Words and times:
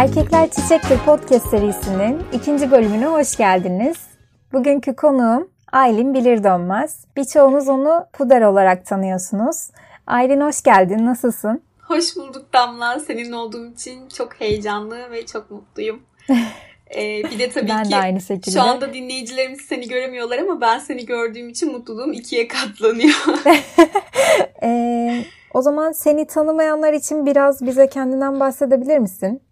Erkekler 0.00 0.50
Çiçektir 0.50 0.98
podcast 0.98 1.46
serisinin 1.46 2.22
ikinci 2.32 2.70
bölümüne 2.70 3.06
hoş 3.06 3.36
geldiniz. 3.36 3.96
Bugünkü 4.52 4.96
konuğum 4.96 5.50
Aylin 5.72 6.14
Bilirdönmez. 6.14 7.04
Birçoğunuz 7.16 7.68
onu 7.68 8.06
Puder 8.12 8.42
olarak 8.42 8.86
tanıyorsunuz. 8.86 9.70
Aylin 10.06 10.40
hoş 10.40 10.62
geldin, 10.62 11.06
nasılsın? 11.06 11.62
Hoş 11.82 12.16
bulduk 12.16 12.52
Damla. 12.52 13.00
Senin 13.00 13.32
olduğum 13.32 13.66
için 13.66 14.08
çok 14.08 14.40
heyecanlı 14.40 15.10
ve 15.10 15.26
çok 15.26 15.50
mutluyum. 15.50 16.02
Ee, 16.96 17.22
bir 17.30 17.38
de 17.38 17.50
tabii 17.50 17.68
ben 17.68 17.84
ki 17.84 17.90
de 17.90 17.96
aynı 17.96 18.20
şekilde. 18.20 18.54
şu 18.54 18.62
anda 18.62 18.94
dinleyicilerimiz 18.94 19.60
seni 19.60 19.88
göremiyorlar 19.88 20.38
ama 20.38 20.60
ben 20.60 20.78
seni 20.78 21.06
gördüğüm 21.06 21.48
için 21.48 21.72
mutluluğum 21.72 22.12
ikiye 22.12 22.48
katlanıyor. 22.48 23.14
ee, 24.62 25.24
o 25.54 25.62
zaman 25.62 25.92
seni 25.92 26.26
tanımayanlar 26.26 26.92
için 26.92 27.26
biraz 27.26 27.66
bize 27.66 27.86
kendinden 27.86 28.40
bahsedebilir 28.40 28.98
misin? 28.98 29.42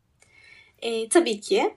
Ee, 0.83 1.09
tabii 1.09 1.41
ki. 1.41 1.75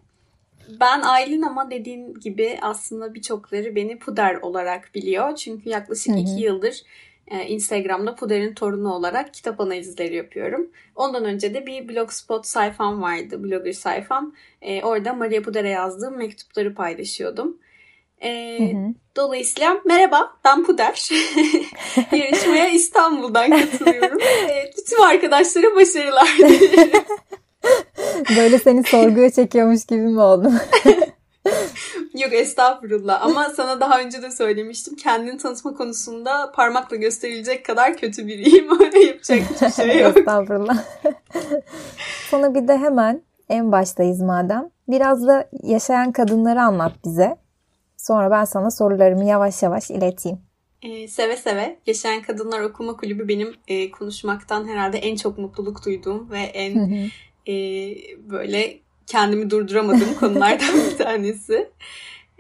Ben 0.79 1.01
Aylin 1.01 1.41
ama 1.41 1.71
dediğin 1.71 2.13
gibi 2.13 2.59
aslında 2.61 3.13
birçokları 3.13 3.75
beni 3.75 3.99
Puder 3.99 4.35
olarak 4.35 4.91
biliyor. 4.95 5.35
Çünkü 5.35 5.69
yaklaşık 5.69 6.13
Hı 6.13 6.17
hı. 6.17 6.21
iki 6.21 6.41
yıldır 6.41 6.83
e, 7.31 7.47
Instagram'da 7.47 8.15
Puder'in 8.15 8.53
torunu 8.53 8.93
olarak 8.93 9.33
kitap 9.33 9.59
analizleri 9.59 10.15
yapıyorum. 10.15 10.69
Ondan 10.95 11.25
önce 11.25 11.53
de 11.53 11.65
bir 11.65 11.89
blogspot 11.89 12.45
sayfam 12.45 13.01
vardı, 13.01 13.43
blogger 13.43 13.73
sayfam. 13.73 14.35
E, 14.61 14.83
orada 14.83 15.13
Maria 15.13 15.41
Puder'e 15.41 15.69
yazdığım 15.69 16.17
mektupları 16.17 16.75
paylaşıyordum. 16.75 17.57
E, 18.21 18.59
Hı 18.59 18.77
hı. 18.77 18.93
Dolayısıyla 19.15 19.81
merhaba 19.85 20.33
ben 20.45 20.63
Puder. 20.63 21.09
Yarışmaya 22.11 22.67
İstanbul'dan 22.67 23.49
katılıyorum. 23.49 24.17
E, 24.49 24.71
tüm 24.89 25.01
arkadaşlara 25.01 25.75
başarılar 25.75 26.29
dilerim. 26.37 27.03
Böyle 28.37 28.59
seni 28.59 28.83
sorguya 28.83 29.31
çekiyormuş 29.31 29.85
gibi 29.85 30.01
mi 30.01 30.21
oldum? 30.21 30.53
Yok 32.13 32.33
estağfurullah 32.33 33.25
ama 33.25 33.49
sana 33.49 33.81
daha 33.81 33.99
önce 33.99 34.21
de 34.21 34.31
söylemiştim. 34.31 34.95
Kendini 34.95 35.37
tanıtma 35.37 35.73
konusunda 35.73 36.51
parmakla 36.51 36.95
gösterilecek 36.95 37.65
kadar 37.65 37.97
kötü 37.97 38.27
biriyim. 38.27 38.65
Yapacak 39.07 39.39
hiçbir 39.39 39.71
şey 39.71 40.01
yok. 40.01 40.17
Estağfurullah. 40.17 40.77
Sana 42.31 42.55
bir 42.55 42.67
de 42.67 42.77
hemen 42.77 43.21
en 43.49 43.71
baştayız 43.71 44.21
madem. 44.21 44.69
Biraz 44.87 45.27
da 45.27 45.49
yaşayan 45.63 46.11
kadınları 46.11 46.61
anlat 46.61 46.93
bize. 47.05 47.37
Sonra 47.97 48.31
ben 48.31 48.45
sana 48.45 48.71
sorularımı 48.71 49.25
yavaş 49.25 49.63
yavaş 49.63 49.89
ileteyim. 49.89 50.39
Ee, 50.81 51.07
seve 51.07 51.37
seve. 51.37 51.77
Yaşayan 51.87 52.21
Kadınlar 52.21 52.61
Okuma 52.61 52.97
Kulübü 52.97 53.27
benim 53.27 53.55
e, 53.67 53.91
konuşmaktan 53.91 54.67
herhalde 54.67 54.97
en 54.97 55.15
çok 55.15 55.37
mutluluk 55.37 55.85
duyduğum 55.85 56.31
ve 56.31 56.39
en. 56.39 57.09
E, 57.47 57.53
böyle 58.29 58.77
kendimi 59.07 59.49
durduramadığım 59.49 60.15
konulardan 60.19 60.75
bir 60.91 60.97
tanesi. 61.03 61.69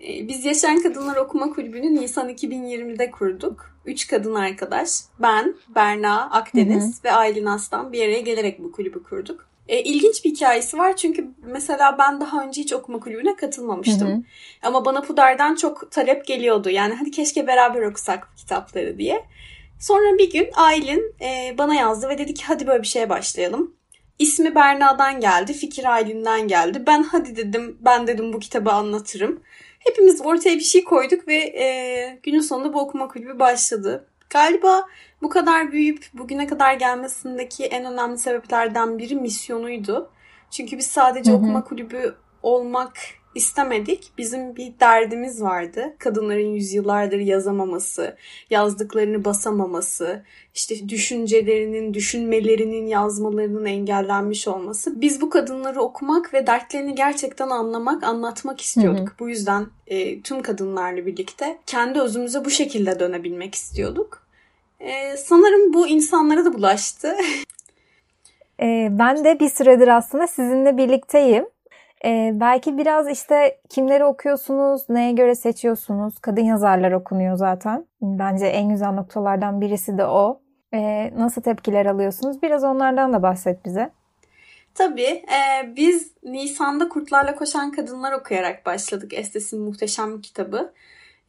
E, 0.07 0.27
Biz 0.27 0.45
Yaşayan 0.45 0.83
Kadınlar 0.83 1.15
Okuma 1.15 1.53
Kulübü'nü 1.53 1.95
Nisan 1.95 2.29
2020'de 2.29 3.11
kurduk. 3.11 3.71
Üç 3.85 4.07
kadın 4.07 4.35
arkadaş, 4.35 4.89
ben, 5.19 5.55
Berna 5.75 6.29
Akdeniz 6.29 7.05
ve 7.05 7.11
Aylin 7.11 7.45
Aslan 7.45 7.93
bir 7.93 8.01
araya 8.05 8.19
gelerek 8.19 8.59
bu 8.59 8.71
kulübü 8.71 9.03
kurduk. 9.03 9.47
E, 9.67 9.81
ilginç 9.83 10.25
bir 10.25 10.29
hikayesi 10.29 10.77
var 10.77 10.95
çünkü 10.95 11.27
mesela 11.45 11.97
ben 11.99 12.21
daha 12.21 12.43
önce 12.43 12.61
hiç 12.61 12.73
okuma 12.73 12.99
kulübüne 12.99 13.35
katılmamıştım. 13.35 14.07
Hı 14.07 14.13
hı. 14.13 14.21
Ama 14.63 14.85
bana 14.85 15.01
Puder'den 15.01 15.55
çok 15.55 15.91
talep 15.91 16.27
geliyordu. 16.27 16.69
Yani 16.69 16.93
hadi 16.93 17.11
keşke 17.11 17.47
beraber 17.47 17.81
okusak 17.81 18.27
kitapları 18.37 18.97
diye. 18.97 19.25
Sonra 19.79 20.17
bir 20.17 20.31
gün 20.31 20.49
Aylin 20.55 21.15
e, 21.21 21.55
bana 21.57 21.75
yazdı 21.75 22.09
ve 22.09 22.17
dedi 22.17 22.33
ki 22.33 22.43
hadi 22.47 22.67
böyle 22.67 22.81
bir 22.83 22.87
şeye 22.87 23.09
başlayalım. 23.09 23.73
İsmi 24.19 24.55
Berna'dan 24.55 25.19
geldi, 25.19 25.53
fikir 25.53 25.93
Aylin'den 25.93 26.47
geldi. 26.47 26.83
Ben 26.87 27.03
hadi 27.03 27.35
dedim, 27.35 27.77
ben 27.79 28.07
dedim 28.07 28.33
bu 28.33 28.39
kitabı 28.39 28.71
anlatırım. 28.71 29.41
Hepimiz 29.79 30.21
ortaya 30.21 30.55
bir 30.55 30.63
şey 30.63 30.83
koyduk 30.83 31.27
ve 31.27 31.35
e, 31.35 32.19
günün 32.23 32.41
sonunda 32.41 32.73
bu 32.73 32.79
okuma 32.79 33.07
kulübü 33.07 33.39
başladı. 33.39 34.07
Galiba 34.29 34.87
bu 35.21 35.29
kadar 35.29 35.71
büyüyüp 35.71 36.05
bugüne 36.13 36.47
kadar 36.47 36.73
gelmesindeki 36.73 37.65
en 37.65 37.93
önemli 37.93 38.17
sebeplerden 38.17 38.97
biri 38.97 39.15
misyonuydu. 39.15 40.09
Çünkü 40.51 40.77
biz 40.77 40.87
sadece 40.87 41.31
Hı 41.31 41.35
hı. 41.35 41.37
okuma 41.37 41.63
kulübü 41.63 42.15
olmak 42.43 42.97
istemedik. 43.35 44.11
Bizim 44.17 44.55
bir 44.55 44.73
derdimiz 44.79 45.41
vardı. 45.41 45.93
Kadınların 45.99 46.47
yüzyıllardır 46.47 47.19
yazamaması, 47.19 48.15
yazdıklarını 48.49 49.25
basamaması, 49.25 50.23
işte 50.55 50.89
düşüncelerinin, 50.89 51.93
düşünmelerinin, 51.93 52.87
yazmalarının 52.87 53.65
engellenmiş 53.65 54.47
olması. 54.47 55.01
Biz 55.01 55.21
bu 55.21 55.29
kadınları 55.29 55.81
okumak 55.81 56.33
ve 56.33 56.47
dertlerini 56.47 56.95
gerçekten 56.95 57.49
anlamak, 57.49 58.03
anlatmak 58.03 58.61
istiyorduk. 58.61 59.15
Bu 59.19 59.29
yüzden 59.29 59.67
e, 59.87 60.21
tüm 60.21 60.41
kadınlarla 60.41 61.05
birlikte 61.05 61.57
kendi 61.65 61.99
özümüze 61.99 62.45
bu 62.45 62.49
şekilde 62.49 62.99
dönebilmek 62.99 63.55
istiyorduk. 63.55 64.21
E, 64.79 65.17
sanırım 65.17 65.73
bu 65.73 65.87
insanlara 65.87 66.45
da 66.45 66.53
bulaştı. 66.53 67.15
Ee, 68.61 68.87
ben 68.91 69.23
de 69.23 69.39
bir 69.39 69.49
süredir 69.49 69.87
aslında 69.87 70.27
sizinle 70.27 70.77
birlikteyim. 70.77 71.45
Ee, 72.05 72.31
belki 72.33 72.77
biraz 72.77 73.09
işte 73.09 73.59
kimleri 73.69 74.05
okuyorsunuz, 74.05 74.89
neye 74.89 75.11
göre 75.11 75.35
seçiyorsunuz? 75.35 76.19
Kadın 76.19 76.41
yazarlar 76.41 76.91
okunuyor 76.91 77.35
zaten. 77.35 77.85
Bence 78.01 78.45
en 78.45 78.69
güzel 78.69 78.91
noktalardan 78.91 79.61
birisi 79.61 79.97
de 79.97 80.05
o. 80.05 80.41
Ee, 80.73 81.13
nasıl 81.17 81.41
tepkiler 81.41 81.85
alıyorsunuz? 81.85 82.41
Biraz 82.41 82.63
onlardan 82.63 83.13
da 83.13 83.23
bahset 83.23 83.65
bize. 83.65 83.91
Tabii 84.75 85.01
e, 85.01 85.75
biz 85.75 86.11
Nisan'da 86.23 86.89
Kurtlarla 86.89 87.35
Koşan 87.35 87.71
Kadınlar 87.71 88.11
okuyarak 88.11 88.65
başladık. 88.65 89.13
Estes'in 89.13 89.61
muhteşem 89.61 90.21
kitabı. 90.21 90.73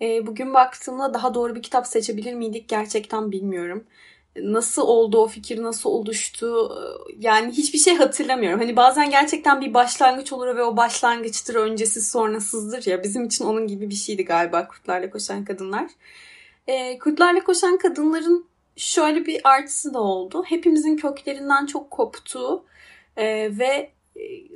E, 0.00 0.27
bugün 0.27 0.55
baktığımda 0.55 1.15
daha 1.15 1.34
doğru 1.34 1.55
bir 1.55 1.62
kitap 1.62 1.87
seçebilir 1.87 2.34
miydik 2.34 2.69
gerçekten 2.69 3.32
bilmiyorum. 3.32 3.84
Nasıl 4.37 4.82
oldu 4.82 5.19
o 5.19 5.26
fikir, 5.28 5.62
nasıl 5.62 5.91
oluştu 5.91 6.76
yani 7.19 7.53
hiçbir 7.53 7.78
şey 7.78 7.94
hatırlamıyorum. 7.94 8.60
Hani 8.60 8.76
bazen 8.76 9.10
gerçekten 9.10 9.60
bir 9.60 9.75
başlangıç 9.75 10.32
olur 10.32 10.56
ve 10.56 10.62
o 10.62 10.76
başlangıçtır, 10.76 11.54
öncesi 11.54 12.00
sonrasızdır 12.00 12.87
ya. 12.87 13.03
Bizim 13.03 13.25
için 13.25 13.44
onun 13.44 13.66
gibi 13.66 13.91
bir 13.91 13.94
şeydi 13.94 14.25
galiba 14.25 14.69
Kurtlarla 14.69 15.10
Koşan 15.10 15.44
Kadınlar. 15.44 15.91
E, 16.66 16.98
Kurtlarla 16.98 17.44
Koşan 17.44 17.78
Kadınların 17.78 18.47
şöyle 18.76 19.26
bir 19.26 19.41
artısı 19.44 19.94
da 19.94 20.00
oldu. 20.00 20.44
Hepimizin 20.47 20.97
köklerinden 20.97 21.66
çok 21.66 21.91
koptuğu 21.91 22.64
e, 23.16 23.59
ve 23.59 23.91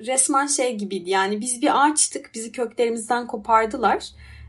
resmen 0.07 0.47
şey 0.47 0.77
gibiydi. 0.77 1.11
Yani 1.11 1.41
biz 1.41 1.63
bir 1.63 1.87
ağaçtık, 1.87 2.31
bizi 2.35 2.53
köklerimizden 2.53 3.27
kopardılar. 3.27 4.05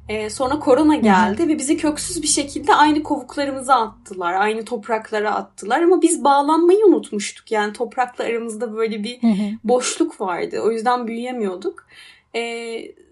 E, 0.09 0.29
sonra 0.29 0.59
korona 0.59 0.95
geldi 0.95 1.47
ve 1.47 1.57
bizi 1.57 1.77
köksüz 1.77 2.21
bir 2.21 2.27
şekilde 2.27 2.75
aynı 2.75 3.03
kovuklarımıza 3.03 3.75
attılar. 3.75 4.33
Aynı 4.33 4.65
topraklara 4.65 5.35
attılar 5.35 5.81
ama 5.81 6.01
biz 6.01 6.23
bağlanmayı 6.23 6.85
unutmuştuk. 6.85 7.51
Yani 7.51 7.73
toprakla 7.73 8.23
aramızda 8.23 8.75
böyle 8.75 9.03
bir 9.03 9.19
boşluk 9.63 10.21
vardı. 10.21 10.59
O 10.59 10.71
yüzden 10.71 11.07
büyüyemiyorduk. 11.07 11.87
E, 12.33 12.39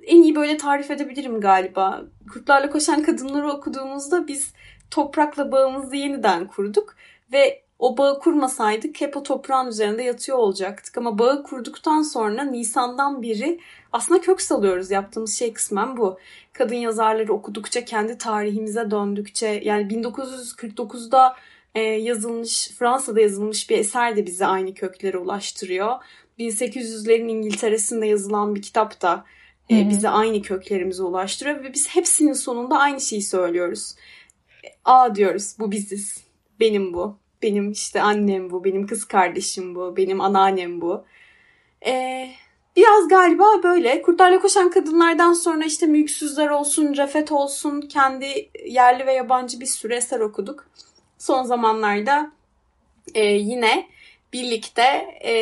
en 0.06 0.22
iyi 0.22 0.36
böyle 0.36 0.58
tarif 0.58 0.92
edebilirim 0.92 1.42
galiba. 1.42 2.02
Kurtlarla 2.34 2.70
Koşan 2.70 3.04
Kadınları 3.04 3.52
okuduğumuzda 3.52 4.28
biz 4.28 4.54
toprakla 4.92 5.52
bağımızı 5.52 5.96
yeniden 5.96 6.48
kurduk 6.48 6.96
ve 7.34 7.65
o 7.80 7.97
bağı 7.97 8.19
kurmasaydık 8.19 9.02
hep 9.02 9.18
o 9.18 9.24
toprağın 9.24 9.68
üzerinde 9.68 10.03
yatıyor 10.03 10.38
olacaktık. 10.38 10.97
Ama 10.97 11.19
bağı 11.19 11.44
kurduktan 11.44 12.02
sonra 12.02 12.44
Nisan'dan 12.44 13.22
beri 13.22 13.59
aslında 13.91 14.22
kök 14.22 14.41
salıyoruz. 14.41 14.91
Yaptığımız 14.91 15.38
şey 15.38 15.53
kısmen 15.53 15.97
bu. 15.97 16.19
Kadın 16.53 16.75
yazarları 16.75 17.34
okudukça, 17.34 17.85
kendi 17.85 18.18
tarihimize 18.18 18.91
döndükçe 18.91 19.47
yani 19.47 19.94
1949'da 19.94 21.35
e, 21.75 21.81
yazılmış, 21.81 22.68
Fransa'da 22.68 23.22
yazılmış 23.22 23.69
bir 23.69 23.78
eser 23.78 24.16
de 24.16 24.25
bizi 24.25 24.46
aynı 24.46 24.73
köklere 24.73 25.17
ulaştırıyor. 25.17 25.96
1800'lerin 26.40 27.29
İngiltere'sinde 27.29 28.08
yazılan 28.08 28.55
bir 28.55 28.61
kitap 28.61 29.02
da 29.02 29.26
e, 29.72 29.90
bizi 29.90 30.09
aynı 30.09 30.41
köklerimize 30.41 31.03
ulaştırıyor 31.03 31.64
ve 31.64 31.73
biz 31.73 31.88
hepsinin 31.88 32.34
sonunda 32.34 32.79
aynı 32.79 33.02
şeyi 33.02 33.22
söylüyoruz. 33.22 33.96
A 34.85 35.16
diyoruz 35.16 35.55
bu 35.59 35.72
biziz. 35.72 36.26
Benim 36.59 36.94
bu. 36.94 37.25
Benim 37.46 37.72
işte 37.72 38.02
annem 38.02 38.50
bu. 38.50 38.64
Benim 38.64 38.88
kız 38.88 39.06
kardeşim 39.06 39.76
bu. 39.76 39.97
Benim 39.97 40.22
anneannem 40.22 40.82
bu. 40.82 41.06
Ee, 41.86 42.30
biraz 42.76 43.08
galiba 43.08 43.64
böyle. 43.64 44.02
Kurtlarla 44.02 44.40
Koşan 44.40 44.70
Kadınlardan 44.70 45.34
sonra 45.34 45.66
işte 45.66 45.86
Mülksüzler 45.86 46.50
olsun, 46.50 46.96
Refet 46.97 47.32
olsun 47.32 47.82
kendi 47.82 48.50
yerli 48.66 49.06
ve 49.06 49.14
yabancı 49.14 49.59
bir 49.59 49.66
sürü 49.66 49.94
eser 49.94 50.20
okuduk. 50.20 50.68
Son 51.18 51.44
zamanlarda 51.44 52.32
e, 53.14 53.24
yine 53.26 53.88
birlikte 54.34 54.84
e, 55.24 55.34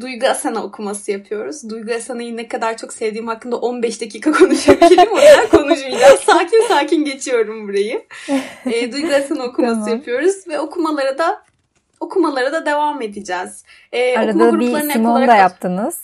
Duygu 0.00 0.26
Asena 0.26 0.64
okuması 0.64 1.10
yapıyoruz. 1.12 1.70
Duygu 1.70 1.92
Asena'yı 1.92 2.36
ne 2.36 2.48
kadar 2.48 2.76
çok 2.76 2.92
sevdiğim 2.92 3.26
hakkında 3.26 3.56
15 3.56 4.00
dakika 4.00 4.32
konuşabilirim. 4.32 5.12
O 5.12 5.16
yüzden 5.16 5.48
konuşmayacağım. 5.50 6.18
Sakin 6.26 6.68
sakin 6.68 7.04
geçiyorum 7.04 7.68
burayı. 7.68 8.06
E, 8.66 8.92
Duygu 8.92 9.14
Asena 9.14 9.44
okuması 9.44 9.74
Tamam. 9.74 9.88
yapıyoruz 9.88 10.48
ve 10.48 10.60
okumalara 10.60 11.18
da 11.18 11.42
okumalara 12.00 12.52
da 12.52 12.66
devam 12.66 13.02
edeceğiz. 13.02 13.64
E, 13.92 14.18
Arada 14.18 14.60
bir 14.60 14.90
Simon 14.92 15.26
da 15.28 15.36
yaptınız. 15.36 16.02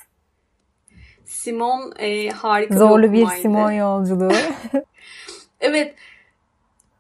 Simon 1.25 1.95
e, 1.99 2.29
harika 2.29 2.79
Zorlu 2.79 3.13
bir 3.13 3.23
okumaydı. 3.23 3.37
bir 3.37 3.43
Simon 3.43 3.71
yolculuğu. 3.71 4.33
evet. 5.61 5.95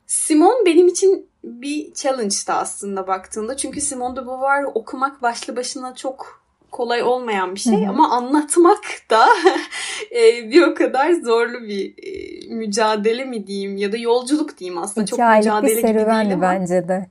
Simon 0.06 0.66
benim 0.66 0.88
için 0.88 1.28
bir 1.44 1.94
challenge'dı 1.94 2.52
aslında 2.52 3.06
baktığında. 3.06 3.56
Çünkü 3.56 3.80
Simone 3.80 4.16
de 4.16 4.26
Beauvoir 4.26 4.64
okumak 4.74 5.22
başlı 5.22 5.56
başına 5.56 5.94
çok 5.94 6.41
kolay 6.72 7.02
olmayan 7.02 7.54
bir 7.54 7.60
şey 7.60 7.80
Hı-hı. 7.80 7.90
ama 7.90 8.10
anlatmak 8.10 8.84
da 9.10 9.28
e, 10.10 10.50
bir 10.50 10.62
o 10.62 10.74
kadar 10.74 11.12
zorlu 11.12 11.62
bir 11.62 11.94
e, 12.02 12.54
mücadele 12.54 13.24
mi 13.24 13.46
diyeyim 13.46 13.76
ya 13.76 13.92
da 13.92 13.96
yolculuk 13.96 14.58
diyeyim 14.58 14.78
aslında 14.78 15.04
İki 15.04 15.10
çok 15.10 15.18
mücadele 15.18 15.76
bir 15.76 15.88
gibi 15.88 15.98
değil 15.98 16.32
ama. 16.32 16.42
bence 16.42 16.88
de. 16.88 17.06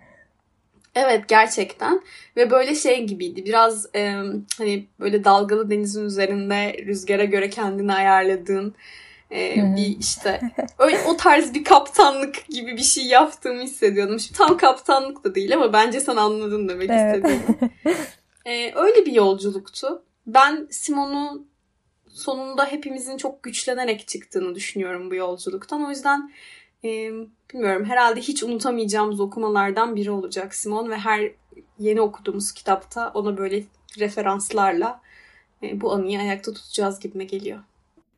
Evet 0.96 1.28
gerçekten 1.28 2.02
ve 2.38 2.52
böyle 2.52 2.76
şey 2.76 3.06
gibiydi 3.06 3.46
biraz 3.46 3.96
e, 3.96 4.14
hani 4.58 4.86
böyle 5.00 5.24
dalgalı 5.24 5.70
denizin 5.70 6.06
üzerinde 6.06 6.78
rüzgara 6.86 7.24
göre 7.24 7.50
kendini 7.50 7.94
ayarladığın 7.94 8.76
e, 9.32 9.56
bir 9.76 10.00
işte 10.00 10.42
öyle, 10.80 10.98
o 11.08 11.18
tarz 11.18 11.54
bir 11.54 11.64
kaptanlık 11.64 12.48
gibi 12.50 12.78
bir 12.78 12.82
şey 12.82 13.06
yaptığımı 13.06 13.62
hissediyordum. 13.62 14.20
Şimdi 14.20 14.38
tam 14.38 14.58
kaptanlık 14.58 15.24
da 15.24 15.36
değil 15.36 15.56
ama 15.56 15.74
bence 15.74 16.00
sen 16.00 16.16
anladın 16.16 16.70
demek 16.70 16.90
evet. 16.90 17.16
istediğimi. 17.16 17.72
e, 18.46 18.74
öyle 18.76 19.06
bir 19.06 19.14
yolculuktu. 19.14 20.04
Ben 20.28 20.68
Simon'u 20.72 21.46
sonunda 22.08 22.66
hepimizin 22.66 23.18
çok 23.18 23.44
güçlenerek 23.44 24.08
çıktığını 24.08 24.56
düşünüyorum 24.56 25.12
bu 25.12 25.16
yolculuktan. 25.16 25.86
O 25.86 25.90
yüzden 25.90 26.32
e, 26.84 27.12
bilmiyorum 27.54 27.86
herhalde 27.86 28.22
hiç 28.22 28.44
unutamayacağımız 28.44 29.20
okumalardan 29.20 29.96
biri 29.96 30.12
olacak 30.12 30.56
Simon 30.56 30.90
ve 30.90 30.98
her 30.98 31.32
yeni 31.80 32.02
okuduğumuz 32.02 32.52
kitapta 32.52 33.12
ona 33.14 33.38
böyle 33.38 33.64
referanslarla 34.00 35.02
e, 35.64 35.82
bu 35.82 35.94
anıyı 35.94 36.20
ayakta 36.20 36.54
tutacağız 36.54 37.00
gibime 37.00 37.24
geliyor. 37.24 37.60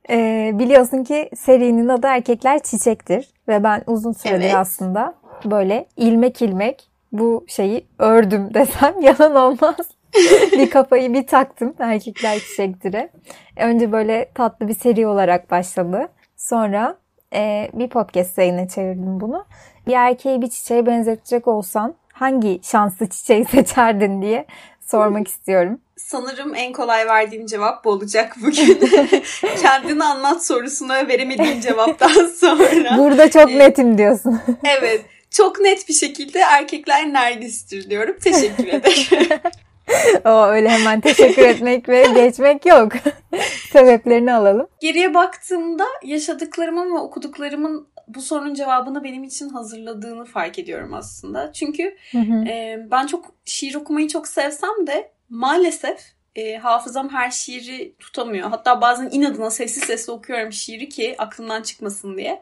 Ee, 0.09 0.51
biliyorsun 0.53 1.03
ki 1.03 1.29
serinin 1.35 1.87
adı 1.87 2.07
Erkekler 2.07 2.63
Çiçektir 2.63 3.29
ve 3.47 3.63
ben 3.63 3.83
uzun 3.87 4.11
süredir 4.11 4.43
evet. 4.43 4.55
aslında 4.55 5.13
böyle 5.45 5.85
ilmek 5.97 6.41
ilmek 6.41 6.87
bu 7.11 7.45
şeyi 7.47 7.85
ördüm 7.99 8.49
desem 8.53 9.01
yalan 9.01 9.35
olmaz. 9.35 9.75
bir 10.51 10.69
kafayı 10.69 11.13
bir 11.13 11.27
taktım 11.27 11.73
Erkekler 11.79 12.39
Çiçektir'e. 12.39 13.09
Önce 13.57 13.91
böyle 13.91 14.31
tatlı 14.35 14.67
bir 14.67 14.75
seri 14.75 15.07
olarak 15.07 15.51
başladı. 15.51 16.07
Sonra 16.37 16.97
e, 17.33 17.69
bir 17.73 17.89
podcast 17.89 18.37
yayına 18.37 18.67
çevirdim 18.67 19.19
bunu. 19.19 19.45
Bir 19.87 19.93
erkeği 19.93 20.41
bir 20.41 20.47
çiçeğe 20.47 20.85
benzetecek 20.85 21.47
olsan 21.47 21.95
hangi 22.13 22.59
şanslı 22.63 23.09
çiçeği 23.09 23.45
seçerdin 23.45 24.21
diye 24.21 24.45
sormak 24.81 25.27
istiyorum. 25.27 25.79
Sanırım 25.97 26.55
en 26.55 26.73
kolay 26.73 27.07
verdiğim 27.07 27.45
cevap 27.45 27.85
bu 27.85 27.89
olacak 27.89 28.35
bugün. 28.41 28.79
Kendini 29.61 30.03
anlat 30.03 30.45
sorusuna 30.45 31.07
veremediğim 31.07 31.59
cevaptan 31.59 32.27
sonra. 32.39 32.97
Burada 32.97 33.29
çok 33.31 33.49
netim 33.49 33.97
diyorsun. 33.97 34.41
evet. 34.63 35.05
Çok 35.31 35.59
net 35.59 35.89
bir 35.89 35.93
şekilde 35.93 36.39
erkekler 36.39 37.13
nergistir 37.13 37.89
diyorum. 37.89 38.15
Teşekkür 38.23 38.67
ederim. 38.67 39.39
o 40.25 40.45
öyle 40.45 40.69
hemen 40.69 41.01
teşekkür 41.01 41.41
etmek 41.41 41.89
ve 41.89 42.05
geçmek 42.15 42.65
yok. 42.65 42.91
Sebeplerini 43.71 44.33
alalım. 44.33 44.67
Geriye 44.79 45.13
baktığımda 45.13 45.85
yaşadıklarımın 46.03 46.95
ve 46.95 46.99
okuduklarımın 46.99 47.87
bu 48.07 48.21
sorunun 48.21 48.53
cevabını 48.53 49.03
benim 49.03 49.23
için 49.23 49.49
hazırladığını 49.49 50.25
fark 50.25 50.59
ediyorum 50.59 50.93
aslında. 50.93 51.53
Çünkü 51.53 51.95
hı 52.11 52.17
hı. 52.17 52.45
E, 52.47 52.87
ben 52.91 53.07
çok 53.07 53.25
şiir 53.45 53.75
okumayı 53.75 54.07
çok 54.07 54.27
sevsem 54.27 54.87
de 54.87 55.11
maalesef 55.29 55.99
e, 56.35 56.57
hafızam 56.57 57.09
her 57.09 57.31
şiiri 57.31 57.95
tutamıyor. 57.99 58.49
Hatta 58.49 58.81
bazen 58.81 59.09
inadına 59.11 59.49
sessiz 59.49 59.83
sesli 59.83 60.11
okuyorum 60.11 60.51
şiiri 60.51 60.89
ki 60.89 61.15
aklımdan 61.17 61.61
çıkmasın 61.61 62.17
diye. 62.17 62.41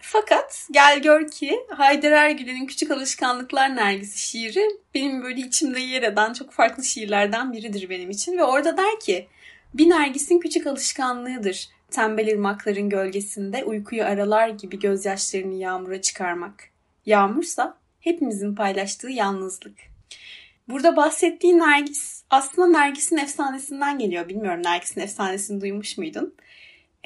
Fakat 0.00 0.68
gel 0.70 1.02
gör 1.02 1.28
ki 1.28 1.60
Haydar 1.68 2.12
Ergülen'in 2.12 2.66
Küçük 2.66 2.90
Alışkanlıklar 2.90 3.76
Nergisi 3.76 4.18
şiiri 4.18 4.70
benim 4.94 5.22
böyle 5.22 5.40
içimde 5.40 5.80
yer 5.80 6.02
eden 6.02 6.32
çok 6.32 6.52
farklı 6.52 6.84
şiirlerden 6.84 7.52
biridir 7.52 7.90
benim 7.90 8.10
için. 8.10 8.38
Ve 8.38 8.44
orada 8.44 8.76
der 8.76 9.00
ki 9.00 9.28
bir 9.74 9.90
nergisin 9.90 10.40
küçük 10.40 10.66
alışkanlığıdır. 10.66 11.68
Tembel 11.90 12.32
ırmakların 12.32 12.88
gölgesinde 12.88 13.64
uykuyu 13.64 14.04
aralar 14.04 14.48
gibi 14.48 14.78
gözyaşlarını 14.78 15.54
yağmura 15.54 16.00
çıkarmak. 16.00 16.64
Yağmursa 17.06 17.78
hepimizin 18.00 18.54
paylaştığı 18.54 19.10
yalnızlık. 19.10 19.78
Burada 20.68 20.96
bahsettiği 20.96 21.58
Nergis 21.58 22.22
aslında 22.30 22.78
Nergis'in 22.78 23.16
efsanesinden 23.16 23.98
geliyor. 23.98 24.28
Bilmiyorum 24.28 24.62
Nergis'in 24.62 25.00
efsanesini 25.00 25.60
duymuş 25.60 25.98
muydun? 25.98 26.34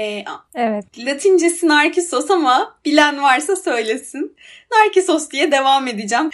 Ee, 0.01 0.25
evet. 0.55 0.85
Latincesi 0.99 1.69
Narkisos 1.69 2.31
ama 2.31 2.77
bilen 2.85 3.23
varsa 3.23 3.57
söylesin. 3.57 4.37
Narkisos 4.73 5.31
diye 5.31 5.53
devam 5.53 5.89
edeceğim. 5.89 6.31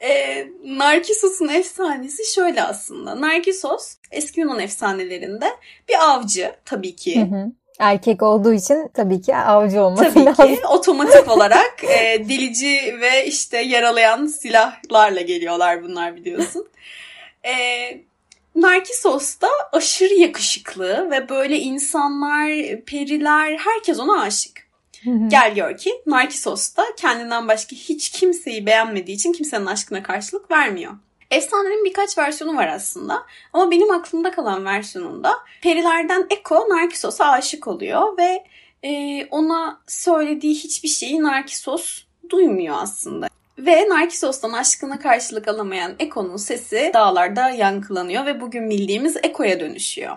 Ee, 0.00 0.46
Narkisos'un 0.64 1.48
efsanesi 1.48 2.34
şöyle 2.34 2.62
aslında. 2.62 3.20
Narkisos 3.20 3.94
eski 4.10 4.40
Yunan 4.40 4.60
efsanelerinde 4.60 5.46
bir 5.88 5.94
avcı 6.10 6.52
tabii 6.64 6.96
ki. 6.96 7.20
Hı 7.20 7.24
hı. 7.24 7.52
Erkek 7.78 8.22
olduğu 8.22 8.52
için 8.52 8.90
tabii 8.94 9.20
ki 9.20 9.36
avcı 9.36 9.82
olması 9.82 10.04
tabii 10.04 10.24
lazım. 10.24 10.44
Tabii 10.44 10.56
ki 10.60 10.66
otomatik 10.66 11.28
olarak 11.28 11.84
e, 11.84 12.28
delici 12.28 12.96
ve 13.00 13.26
işte 13.26 13.60
yaralayan 13.60 14.26
silahlarla 14.26 15.20
geliyorlar 15.20 15.82
bunlar 15.82 16.16
biliyorsun. 16.16 16.68
E, 17.44 17.54
Narkisos 18.60 19.40
da 19.40 19.48
aşırı 19.72 20.14
yakışıklı 20.14 21.10
ve 21.10 21.28
böyle 21.28 21.58
insanlar, 21.58 22.48
periler, 22.84 23.58
herkes 23.58 24.00
ona 24.00 24.20
aşık. 24.20 24.68
Gel 25.28 25.54
gör 25.54 25.76
ki 25.76 26.02
Narkisos 26.06 26.76
da 26.76 26.84
kendinden 26.96 27.48
başka 27.48 27.76
hiç 27.76 28.10
kimseyi 28.10 28.66
beğenmediği 28.66 29.16
için 29.16 29.32
kimsenin 29.32 29.66
aşkına 29.66 30.02
karşılık 30.02 30.50
vermiyor. 30.50 30.92
Efsanenin 31.30 31.84
birkaç 31.84 32.18
versiyonu 32.18 32.56
var 32.56 32.68
aslında. 32.68 33.22
Ama 33.52 33.70
benim 33.70 33.90
aklımda 33.90 34.30
kalan 34.30 34.64
versiyonunda 34.64 35.34
perilerden 35.62 36.26
Eko 36.30 36.66
Narkisos'a 36.68 37.26
aşık 37.26 37.68
oluyor 37.68 38.18
ve 38.18 38.44
e, 38.82 39.24
ona 39.30 39.80
söylediği 39.86 40.54
hiçbir 40.54 40.88
şeyi 40.88 41.22
Narkisos 41.22 42.02
duymuyor 42.30 42.76
aslında. 42.78 43.28
Ve 43.58 43.88
Narkisos'tan 43.88 44.52
aşkına 44.52 44.98
karşılık 44.98 45.48
alamayan 45.48 45.94
Eko'nun 45.98 46.36
sesi 46.36 46.90
dağlarda 46.94 47.50
yankılanıyor 47.50 48.26
ve 48.26 48.40
bugün 48.40 48.70
bildiğimiz 48.70 49.16
Eko'ya 49.22 49.60
dönüşüyor. 49.60 50.16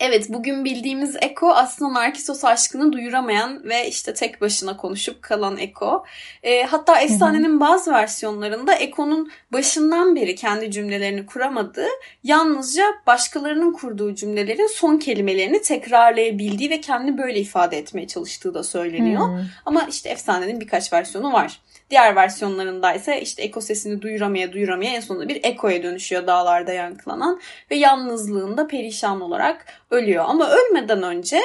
Evet 0.00 0.26
bugün 0.28 0.64
bildiğimiz 0.64 1.16
Eko 1.20 1.50
aslında 1.50 1.94
Narkisos 1.94 2.44
aşkını 2.44 2.92
duyuramayan 2.92 3.64
ve 3.64 3.88
işte 3.88 4.14
tek 4.14 4.40
başına 4.40 4.76
konuşup 4.76 5.22
kalan 5.22 5.58
Eko. 5.58 6.04
E, 6.42 6.62
hatta 6.62 7.00
efsanenin 7.00 7.60
bazı 7.60 7.92
versiyonlarında 7.92 8.74
Eko'nun 8.74 9.30
başından 9.52 10.16
beri 10.16 10.34
kendi 10.34 10.70
cümlelerini 10.70 11.26
kuramadığı, 11.26 11.88
yalnızca 12.22 12.84
başkalarının 13.06 13.72
kurduğu 13.72 14.14
cümlelerin 14.14 14.66
son 14.66 14.98
kelimelerini 14.98 15.62
tekrarlayabildiği 15.62 16.70
ve 16.70 16.80
kendini 16.80 17.18
böyle 17.18 17.40
ifade 17.40 17.78
etmeye 17.78 18.06
çalıştığı 18.06 18.54
da 18.54 18.62
söyleniyor. 18.62 19.28
Hmm. 19.28 19.44
Ama 19.66 19.82
işte 19.82 20.08
efsanenin 20.08 20.60
birkaç 20.60 20.92
versiyonu 20.92 21.32
var. 21.32 21.60
Diğer 21.90 22.16
versiyonlarında 22.16 22.92
ise 22.92 23.20
işte 23.20 23.42
eko 23.42 23.60
sesini 23.60 24.02
duyuramaya 24.02 24.52
duyuramaya 24.52 24.90
en 24.90 25.00
sonunda 25.00 25.28
bir 25.28 25.40
ekoya 25.42 25.82
dönüşüyor 25.82 26.26
dağlarda 26.26 26.72
yankılanan 26.72 27.40
ve 27.70 27.76
yalnızlığında 27.76 28.66
perişan 28.66 29.20
olarak 29.20 29.66
ölüyor. 29.90 30.24
Ama 30.28 30.50
ölmeden 30.50 31.02
önce 31.02 31.40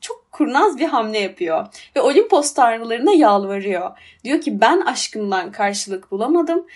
çok 0.00 0.32
kurnaz 0.32 0.78
bir 0.78 0.86
hamle 0.86 1.18
yapıyor 1.18 1.66
ve 1.96 2.00
Olimpos 2.00 2.54
tanrılarına 2.54 3.12
yalvarıyor. 3.12 3.90
Diyor 4.24 4.40
ki 4.40 4.60
ben 4.60 4.80
aşkımdan 4.80 5.52
karşılık 5.52 6.10
bulamadım 6.10 6.66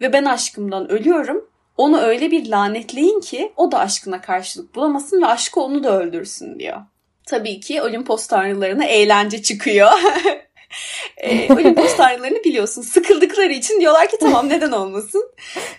ve 0.00 0.12
ben 0.12 0.24
aşkımdan 0.24 0.90
ölüyorum. 0.90 1.48
Onu 1.76 2.00
öyle 2.00 2.30
bir 2.30 2.48
lanetleyin 2.48 3.20
ki 3.20 3.52
o 3.56 3.72
da 3.72 3.78
aşkına 3.78 4.20
karşılık 4.20 4.74
bulamasın 4.74 5.22
ve 5.22 5.26
aşkı 5.26 5.60
onu 5.60 5.84
da 5.84 6.00
öldürsün 6.00 6.58
diyor. 6.58 6.80
Tabii 7.26 7.60
ki 7.60 7.82
Olimpos 7.82 8.26
tanrılarına 8.26 8.84
eğlence 8.84 9.42
çıkıyor. 9.42 9.90
e, 11.16 11.52
Olimpos 11.52 11.96
tanrılarını 11.96 12.44
biliyorsun. 12.44 12.82
Sıkıldıkları 12.82 13.52
için 13.52 13.80
diyorlar 13.80 14.08
ki 14.08 14.16
tamam 14.20 14.48
neden 14.48 14.72
olmasın. 14.72 15.30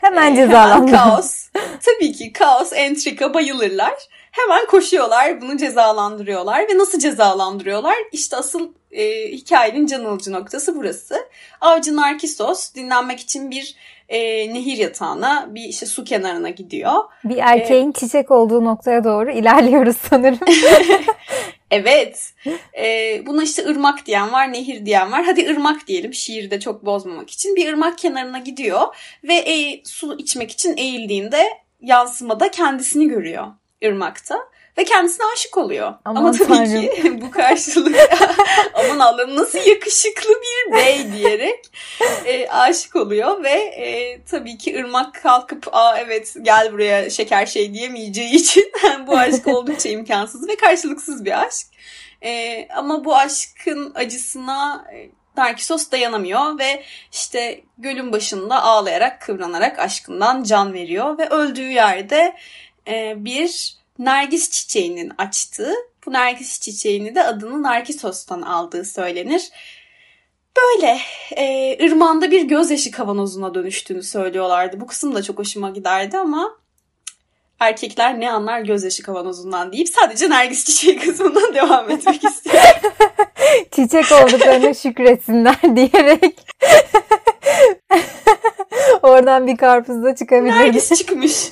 Hemen 0.02 0.36
cezalandır. 0.36 0.92
kaos. 0.92 1.48
Tabii 1.86 2.12
ki 2.12 2.34
kaos, 2.34 2.74
entrika 2.74 3.34
bayılırlar. 3.34 3.94
Hemen 4.32 4.66
koşuyorlar, 4.66 5.42
bunu 5.42 5.58
cezalandırıyorlar 5.58 6.60
ve 6.70 6.78
nasıl 6.78 7.00
cezalandırıyorlar? 7.00 7.96
İşte 8.12 8.38
asıl 8.38 8.74
e, 8.92 9.32
hikayenin 9.32 9.86
can 9.86 10.04
alıcı 10.04 10.32
noktası 10.32 10.76
burası. 10.76 11.28
Avcı 11.62 11.96
Narkisos 11.96 12.74
dinlenmek 12.74 13.20
için 13.20 13.52
bir 13.52 13.76
e, 14.10 14.20
nehir 14.54 14.78
yatağına, 14.78 15.48
bir 15.50 15.64
işte 15.64 15.86
su 15.86 16.04
kenarına 16.04 16.50
gidiyor. 16.50 16.94
Bir 17.24 17.38
erkeğin 17.38 17.90
ee, 17.90 17.94
çiçek 17.94 18.32
olduğu 18.32 18.66
noktaya 18.66 19.04
doğru 19.04 19.32
ilerliyoruz 19.32 19.98
sanırım. 20.10 20.40
evet. 21.72 22.34
E, 22.78 23.22
buna 23.26 23.44
işte 23.44 23.66
ırmak 23.66 24.06
diyen 24.06 24.32
var, 24.32 24.54
nehir 24.54 24.86
diyen 24.86 25.12
var. 25.12 25.24
Hadi 25.24 25.50
ırmak 25.50 25.88
diyelim 25.88 26.14
şiirde 26.14 26.60
çok 26.60 26.86
bozmamak 26.86 27.30
için. 27.30 27.56
Bir 27.56 27.74
ırmak 27.74 27.98
kenarına 27.98 28.40
gidiyor 28.40 28.82
ve 29.24 29.34
e, 29.34 29.82
su 29.86 30.18
içmek 30.18 30.52
için 30.52 30.78
eğildiğinde 30.78 31.44
yansımada 31.82 32.52
kendisini 32.52 33.08
görüyor 33.08 33.48
ırmakta. 33.86 34.40
Ve 34.80 34.84
kendisine 34.84 35.26
aşık 35.34 35.58
oluyor. 35.58 35.94
Aman 36.06 36.22
Ama 36.22 36.32
tabii 36.32 36.48
tanrım. 36.48 36.82
ki 36.82 37.22
bu 37.22 37.32
karşılık 37.32 37.96
aman 38.74 39.00
Allah'ım 39.00 39.36
nasıl 39.36 39.60
yakışıklı 39.60 40.30
bir 40.30 40.74
bey 40.74 41.12
diyerek 41.12 41.66
e, 42.26 42.48
aşık 42.48 42.96
oluyor 42.96 43.44
ve 43.44 43.52
e, 43.52 44.22
tabii 44.24 44.58
ki 44.58 44.80
ırmak 44.80 45.22
kalkıp 45.24 45.68
aa 45.72 46.00
evet 46.00 46.36
gel 46.42 46.74
buraya 46.74 47.10
şeker 47.10 47.46
şey 47.46 47.74
diyemeyeceği 47.74 48.34
için 48.34 48.72
bu 49.08 49.18
aşk 49.18 49.48
oldukça 49.48 49.90
imkansız 49.90 50.48
ve 50.48 50.56
karşılıksız 50.56 51.26
bir 51.26 51.42
aşk. 51.42 51.68
E, 52.24 52.68
ama 52.76 53.06
bu 53.06 53.16
aşkın 53.16 53.92
acısına 53.96 54.86
e, 54.94 55.10
Narkisos 55.38 55.92
dayanamıyor 55.92 56.60
ve 56.60 56.84
işte 57.12 57.62
gölün 57.78 58.12
başında 58.12 58.64
ağlayarak 58.64 59.22
kıvranarak 59.22 59.80
aşkından 59.80 60.44
can 60.44 60.74
veriyor 60.74 61.18
ve 61.18 61.30
öldüğü 61.30 61.72
yerde 61.72 62.36
e, 62.88 63.14
bir 63.18 63.79
nergis 64.00 64.50
çiçeğinin 64.50 65.12
açtığı, 65.18 65.74
bu 66.06 66.14
nergis 66.14 66.60
çiçeğini 66.60 67.16
de 67.16 67.24
adını 67.24 67.64
Narkisos'tan 67.64 68.42
aldığı 68.42 68.86
söylenir. 68.86 69.50
Böyle 70.58 71.00
e, 71.38 71.78
ırmağında 71.86 72.32
bir 72.32 72.44
gözyaşı 72.44 72.92
kavanozuna 72.92 73.54
dönüştüğünü 73.54 74.04
söylüyorlardı. 74.04 74.80
Bu 74.80 74.88
kısım 74.88 75.16
da 75.16 75.24
çok 75.24 75.40
hoşuma 75.40 75.70
giderdi 75.70 76.18
ama 76.18 76.58
erkekler 77.60 78.20
ne 78.20 78.32
anlar 78.32 78.60
gözyaşı 78.60 79.04
kavanozundan 79.04 79.74
deyip 79.74 79.90
sadece 79.90 80.30
nergis 80.30 80.66
çiçeği 80.66 81.00
kısmından 81.06 81.54
devam 81.54 81.90
etmek 81.90 82.24
istiyorum. 82.24 82.62
Çiçek 83.72 84.12
olduklarına 84.12 84.74
şükretsinler 84.74 85.62
diyerek 85.76 86.40
oradan 89.02 89.48
bir 89.48 89.58
karpuz 89.58 90.04
da 90.04 90.16
çıkabilir. 90.16 90.52
Nergis 90.52 90.94
çıkmış. 90.94 91.52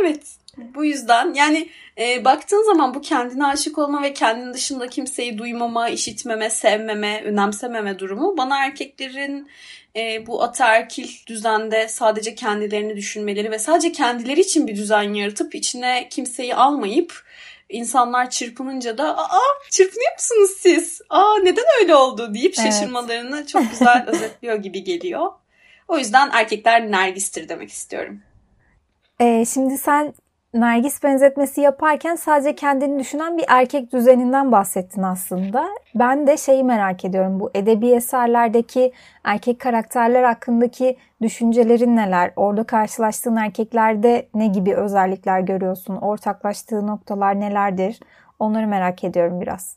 Evet. 0.00 0.22
Bu 0.56 0.84
yüzden 0.84 1.34
yani 1.34 1.68
e, 1.98 2.24
baktığın 2.24 2.62
zaman 2.62 2.94
bu 2.94 3.00
kendine 3.00 3.46
aşık 3.46 3.78
olma 3.78 4.02
ve 4.02 4.12
kendin 4.12 4.54
dışında 4.54 4.88
kimseyi 4.88 5.38
duymama, 5.38 5.88
işitmeme, 5.88 6.50
sevmeme, 6.50 7.22
önemsememe 7.24 7.98
durumu 7.98 8.36
bana 8.36 8.64
erkeklerin 8.64 9.48
e, 9.96 10.26
bu 10.26 10.42
ataerkil 10.42 11.08
düzende 11.26 11.88
sadece 11.88 12.34
kendilerini 12.34 12.96
düşünmeleri 12.96 13.50
ve 13.50 13.58
sadece 13.58 13.92
kendileri 13.92 14.40
için 14.40 14.66
bir 14.66 14.76
düzen 14.76 15.14
yaratıp 15.14 15.54
içine 15.54 16.08
kimseyi 16.10 16.54
almayıp 16.54 17.24
insanlar 17.68 18.30
çırpınınca 18.30 18.98
da 18.98 19.18
aa 19.18 19.40
çırpınıyor 19.70 20.12
musunuz 20.12 20.50
siz? 20.58 21.00
Aa 21.10 21.38
neden 21.42 21.64
öyle 21.80 21.94
oldu 21.94 22.34
deyip 22.34 22.54
Evet. 22.58 22.72
şaşırmalarını 22.72 23.46
çok 23.46 23.70
güzel 23.70 24.04
özetliyor 24.08 24.56
gibi 24.56 24.84
geliyor. 24.84 25.32
O 25.88 25.98
yüzden 25.98 26.30
erkekler 26.32 26.90
nergistir 26.90 27.48
demek 27.48 27.70
istiyorum. 27.70 28.20
Ee, 29.20 29.44
şimdi 29.44 29.78
sen 29.78 30.14
Nergis 30.54 31.02
benzetmesi 31.02 31.60
yaparken 31.60 32.16
sadece 32.16 32.54
kendini 32.54 32.98
düşünen 32.98 33.38
bir 33.38 33.44
erkek 33.48 33.92
düzeninden 33.92 34.52
bahsettin 34.52 35.02
aslında. 35.02 35.68
Ben 35.94 36.26
de 36.26 36.36
şeyi 36.36 36.64
merak 36.64 37.04
ediyorum. 37.04 37.40
Bu 37.40 37.50
edebi 37.54 37.90
eserlerdeki 37.90 38.92
erkek 39.24 39.60
karakterler 39.60 40.22
hakkındaki 40.22 40.96
düşüncelerin 41.22 41.96
neler? 41.96 42.32
Orada 42.36 42.64
karşılaştığın 42.64 43.36
erkeklerde 43.36 44.28
ne 44.34 44.46
gibi 44.46 44.74
özellikler 44.74 45.40
görüyorsun? 45.40 45.96
Ortaklaştığı 45.96 46.86
noktalar 46.86 47.40
nelerdir? 47.40 48.00
Onları 48.38 48.66
merak 48.66 49.04
ediyorum 49.04 49.40
biraz. 49.40 49.76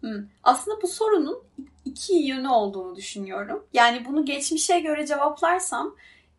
Hmm. 0.00 0.26
Aslında 0.42 0.82
bu 0.82 0.86
sorunun 0.86 1.42
iki 1.84 2.14
yönü 2.14 2.48
olduğunu 2.48 2.96
düşünüyorum. 2.96 3.64
Yani 3.72 4.04
bunu 4.08 4.24
geçmişe 4.24 4.80
göre 4.80 5.06
cevaplarsam 5.06 5.94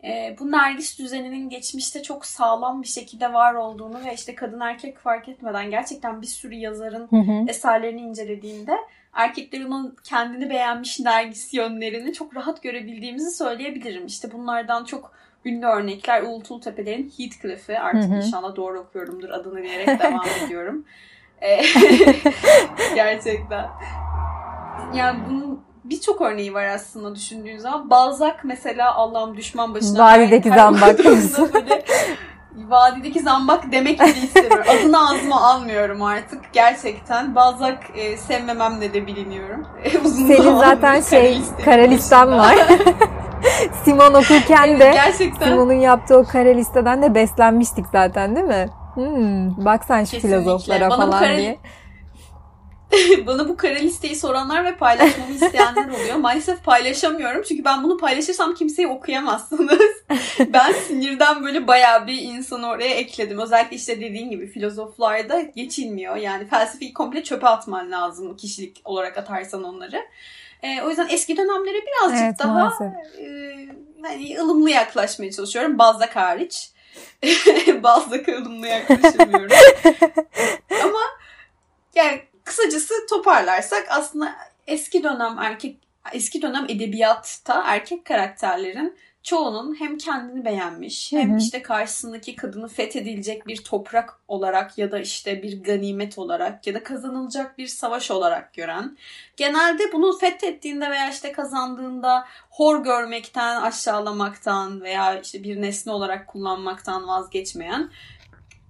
e, 0.06 0.36
bu 0.40 0.52
Nergis 0.52 1.00
düzeninin 1.00 1.50
geçmişte 1.50 2.04
çok 2.04 2.26
sağlam 2.26 2.82
bir 2.82 2.88
şekilde 2.88 3.34
var 3.34 3.54
olduğunu 3.54 4.06
ve 4.06 4.14
işte 4.14 4.36
kadın 4.36 4.60
erkek 4.60 4.98
fark 4.98 5.30
etmeden 5.30 5.72
gerçekten 5.72 6.22
bir 6.22 6.28
sürü 6.28 6.56
yazarın 6.56 7.08
Hı 7.10 7.16
hı. 7.16 7.46
eserlerini 7.48 8.02
incelediğinde 8.02 8.78
erkeklerin 9.14 9.72
o 9.72 9.92
kendini 10.04 10.50
beğenmiş 10.50 11.00
Nergis 11.00 11.54
yönlerini 11.54 12.14
çok 12.14 12.36
rahat 12.36 12.64
görebildiğimizi 12.64 13.32
söyleyebilirim. 13.32 14.06
İşte 14.06 14.32
bunlardan 14.32 14.86
çok 14.86 15.12
ünlü 15.46 15.66
örnekler 15.66 16.22
Uğultul 16.22 16.62
Tepeler'in 16.62 17.14
Heathcliff'i. 17.18 17.80
Artık 17.80 18.04
Hı 18.04 18.16
hı. 18.16 18.16
inşallah 18.16 18.56
doğru 18.56 18.80
okuyorumdur 18.80 19.30
adını 19.30 19.62
vererek 19.62 19.88
devam 20.00 20.28
ediyorum. 20.46 20.86
E, 21.42 21.58
Gerçekten. 22.96 23.70
Yani 24.94 25.20
bunun 25.30 25.66
birçok 25.90 26.22
örneği 26.22 26.54
var 26.54 26.66
aslında 26.66 27.16
düşündüğün 27.16 27.58
zaman. 27.58 27.90
Balzac 27.90 28.34
mesela 28.44 28.96
Allah'ım 28.96 29.38
düşman 29.38 29.74
başına. 29.74 30.04
Vadideki 30.04 30.50
zambak. 30.50 31.00
böyle 31.06 31.84
Vadideki 32.56 33.20
zambak 33.20 33.72
demek 33.72 34.00
bile 34.00 34.12
istemiyorum. 34.24 34.66
Adını 34.70 35.10
ağzıma 35.10 35.42
almıyorum 35.42 36.02
artık. 36.02 36.54
Gerçekten. 36.54 37.36
Balzac 37.36 37.78
e, 37.96 38.18
sevmememle 38.18 38.94
de 38.94 39.08
biliniyorum. 39.08 39.68
E, 39.84 39.98
uzun 39.98 40.28
Senin 40.28 40.58
zaten 40.58 41.02
şey 41.02 41.42
kara 41.66 41.90
var. 42.38 42.56
Simon 43.86 44.14
okurken 44.14 44.68
Evet, 44.68 44.80
de 44.80 44.92
gerçekten. 44.94 45.46
Simon'un 45.48 45.74
yaptığı 45.74 46.18
o 46.18 46.24
kare 46.24 46.58
listeden 46.58 47.02
de 47.02 47.16
beslenmiştik 47.16 47.86
zaten 47.92 48.36
değil 48.36 48.48
mi? 48.48 48.70
Hmm, 48.94 49.66
bak 49.66 49.86
sen 49.86 50.04
şu 50.04 50.12
Kesinlikle. 50.12 50.42
filozoflara 50.42 50.90
Bana 50.90 51.06
falan 51.06 51.20
kare- 51.20 51.38
diye. 51.38 51.60
Bana 53.26 53.50
bu 53.50 53.58
kara 53.58 53.76
listeyi 53.80 54.16
soranlar 54.16 54.66
ve 54.66 54.76
paylaşmamı 54.76 55.34
isteyenler 55.34 55.90
oluyor. 55.90 56.16
Maalesef 56.16 56.64
paylaşamıyorum. 56.64 57.44
Çünkü 57.48 57.66
ben 57.66 57.84
bunu 57.84 57.98
paylaşırsam 57.98 58.56
kimseyi 58.56 58.88
okuyamazsınız. 58.88 59.80
ben 60.54 60.72
sinirden 60.74 61.44
böyle 61.44 61.68
bayağı 61.68 62.08
bir 62.08 62.22
insanı 62.22 62.68
oraya 62.70 62.96
ekledim. 62.96 63.40
Özellikle 63.40 63.76
işte 63.76 64.02
dediğin 64.02 64.30
gibi 64.30 64.48
filozoflarda 64.48 65.42
geçilmiyor. 65.42 66.16
Yani 66.16 66.48
felsefeyi 66.48 66.94
komple 66.94 67.24
çöpe 67.24 67.48
atman 67.48 67.92
lazım 67.92 68.38
kişilik 68.38 68.82
olarak 68.86 69.18
atarsan 69.18 69.64
onları. 69.64 70.02
Ee, 70.64 70.82
o 70.82 70.90
yüzden 70.90 71.08
eski 71.10 71.38
dönemlere 71.38 71.78
birazcık 71.78 72.26
Evet, 72.26 72.40
daha 72.40 72.54
maalesef. 72.54 73.20
e, 73.20 73.56
hani 74.02 74.40
ılımlı 74.40 74.70
yaklaşmaya 74.70 75.32
çalışıyorum. 75.32 75.78
Balzac 75.78 76.12
hariç. 76.16 76.72
Balzac'a 77.84 78.32
ılımlı 78.32 78.68
yaklaşamıyorum. 78.68 79.58
Ama 80.84 81.00
yani 81.96 82.22
kısacası 82.46 82.94
toparlarsak 83.10 83.88
aslında 83.90 84.36
eski 84.68 85.04
dönem 85.04 85.40
erkek 85.40 85.78
eski 86.14 86.42
dönem 86.42 86.66
edebiyatta 86.70 87.64
erkek 87.66 88.06
karakterlerin 88.06 88.98
çoğunun 89.26 89.80
hem 89.80 89.98
kendini 89.98 90.46
beğenmiş 90.46 91.12
hem 91.12 91.34
hı. 91.34 91.38
işte 91.38 91.62
karşısındaki 91.62 92.36
kadını 92.36 92.68
fethedilecek 92.68 93.48
bir 93.48 93.64
toprak 93.64 94.20
olarak 94.28 94.78
ya 94.78 94.92
da 94.92 95.00
işte 95.00 95.44
bir 95.44 95.64
ganimet 95.64 96.18
olarak 96.18 96.68
ya 96.68 96.74
da 96.74 96.84
kazanılacak 96.84 97.58
bir 97.58 97.68
savaş 97.68 98.12
olarak 98.12 98.54
gören 98.54 98.98
genelde 99.38 99.84
bunu 99.94 100.18
fethettiğinde 100.18 100.90
veya 100.90 101.10
işte 101.10 101.32
kazandığında 101.32 102.26
hor 102.50 102.84
görmekten, 102.84 103.62
aşağılamaktan 103.62 104.82
veya 104.82 105.20
işte 105.20 105.44
bir 105.44 105.62
nesne 105.62 105.92
olarak 105.92 106.28
kullanmaktan 106.28 107.08
vazgeçmeyen 107.08 107.90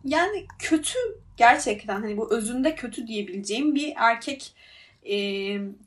yani 0.06 0.46
kötü 0.60 1.00
gerçekten 1.38 2.02
hani 2.02 2.18
bu 2.18 2.34
özünde 2.34 2.76
kötü 2.76 3.08
diyebileceğim 3.08 3.76
bir 3.76 3.94
erkek 3.96 4.54
e, 5.04 5.16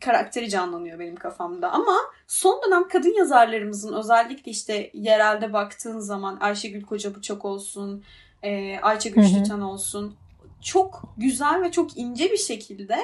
karakteri 0.01 0.51
canlanıyor 0.51 0.99
benim 0.99 1.17
kafamda. 1.17 1.73
Ama 1.73 1.97
son 2.27 2.61
dönem 2.67 2.89
kadın 2.89 3.19
yazarlarımızın 3.19 3.95
özellikle 3.95 4.51
işte 4.51 4.91
yerelde 4.95 5.53
baktığın 5.53 5.99
zaman 5.99 6.39
Ayşegül 6.41 6.83
Koca 6.83 7.15
Bıçak 7.15 7.45
olsun, 7.45 8.05
e, 8.43 8.79
Ayça. 8.83 9.09
Güçlüten 9.09 9.61
olsun 9.61 10.17
çok 10.63 11.03
güzel 11.17 11.63
ve 11.63 11.71
çok 11.71 11.97
ince 11.97 12.33
bir 12.33 12.37
şekilde 12.37 12.97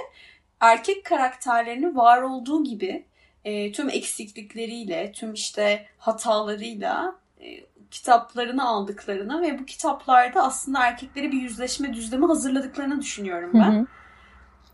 erkek 0.60 1.04
karakterlerini 1.04 1.96
var 1.96 2.22
olduğu 2.22 2.64
gibi 2.64 3.04
e, 3.44 3.72
tüm 3.72 3.90
eksiklikleriyle, 3.90 5.12
tüm 5.12 5.32
işte 5.32 5.86
hatalarıyla 5.98 7.16
e, 7.40 7.60
kitaplarını 7.90 8.68
aldıklarını 8.68 9.42
ve 9.42 9.58
bu 9.58 9.64
kitaplarda 9.64 10.42
aslında 10.42 10.86
erkekleri 10.86 11.32
bir 11.32 11.40
yüzleşme 11.40 11.94
düzlemi 11.94 12.26
hazırladıklarını 12.26 13.00
düşünüyorum 13.00 13.50
Hı 13.50 13.58
ben. 13.58 13.72
hı. 13.72 13.86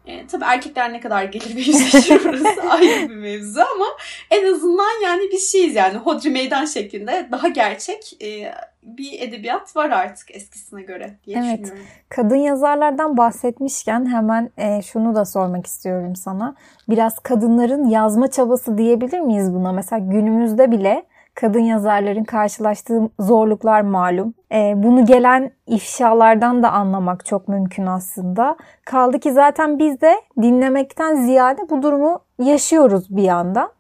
E, 0.07 0.26
tabii 0.26 0.45
erkekler 0.45 0.93
ne 0.93 1.00
kadar 1.00 1.25
gelir 1.25 1.57
ve 1.57 1.61
yüzleşir 1.61 2.25
orası 2.29 2.62
ayrı 2.71 3.09
bir 3.09 3.17
mevzu 3.17 3.61
ama 3.61 3.87
en 4.31 4.52
azından 4.55 5.02
yani 5.05 5.23
biz 5.33 5.52
şeyiz 5.52 5.75
yani 5.75 5.99
hodri 5.99 6.31
meydan 6.31 6.64
şeklinde 6.64 7.29
daha 7.33 7.49
gerçek 7.49 8.23
e, 8.23 8.55
bir 8.83 9.21
edebiyat 9.21 9.76
var 9.76 9.90
artık 9.90 10.37
eskisine 10.37 10.83
göre 10.83 11.14
diye 11.26 11.37
Evet. 11.38 11.59
düşünüyorum. 11.62 11.90
Kadın 12.09 12.37
yazarlardan 12.37 13.17
bahsetmişken 13.17 14.07
hemen 14.07 14.50
e, 14.57 14.83
şunu 14.83 15.14
da 15.14 15.25
sormak 15.25 15.67
istiyorum 15.67 16.17
sana. 16.17 16.55
Biraz 16.88 17.19
kadınların 17.19 17.85
yazma 17.85 18.31
çabası 18.31 18.79
diyebilir 18.79 19.21
miyiz 19.21 19.55
buna? 19.55 19.73
Mesela 19.73 19.99
günümüzde 19.99 20.71
bile 20.71 21.07
kadın 21.34 21.60
yazarların 21.60 22.25
karşılaştığı 22.25 23.10
zorluklar 23.18 23.80
malum. 23.80 24.34
E, 24.52 24.72
bunu 24.76 25.06
gelen 25.06 25.50
ifşalardan 25.66 26.62
da 26.62 26.70
anlamak 26.70 27.26
çok 27.26 27.49
mümkün 27.49 27.87
aslında. 27.87 28.56
Kaldı 28.84 29.18
ki 29.18 29.32
zaten 29.32 29.78
biz 29.78 30.00
de 30.00 30.14
dinlemekten 30.42 31.14
ziyade 31.14 31.70
bu 31.70 31.82
durumu 31.82 32.20
yaşıyoruz 32.38 33.16
bir 33.16 33.22
yandan. 33.22 33.70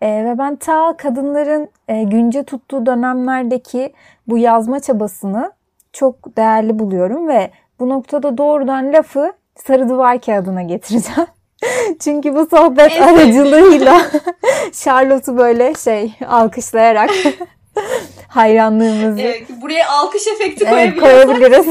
E, 0.00 0.24
ve 0.24 0.38
ben 0.38 0.56
ta 0.56 0.96
kadınların 0.96 1.68
e, 1.88 2.02
günce 2.02 2.44
tuttuğu 2.44 2.86
dönemlerdeki 2.86 3.92
bu 4.28 4.38
yazma 4.38 4.80
çabasını 4.80 5.52
çok 5.92 6.36
değerli 6.36 6.78
buluyorum 6.78 7.28
ve 7.28 7.50
bu 7.80 7.88
noktada 7.88 8.38
doğrudan 8.38 8.92
lafı 8.92 9.32
sarı 9.56 9.88
duvar 9.88 10.20
kağıdına 10.20 10.62
getireceğim. 10.62 11.28
Çünkü 12.00 12.34
bu 12.34 12.46
sohbet 12.46 12.92
evet. 12.92 13.02
aracılığıyla 13.02 14.06
Charlotte'u 14.72 15.38
böyle 15.38 15.74
şey 15.74 16.14
alkışlayarak 16.28 17.10
hayranlığımızı. 18.28 19.20
Evet, 19.20 19.46
buraya 19.62 19.88
alkış 19.88 20.26
efekti 20.26 20.64
evet, 20.68 21.00
koyabiliriz. 21.00 21.66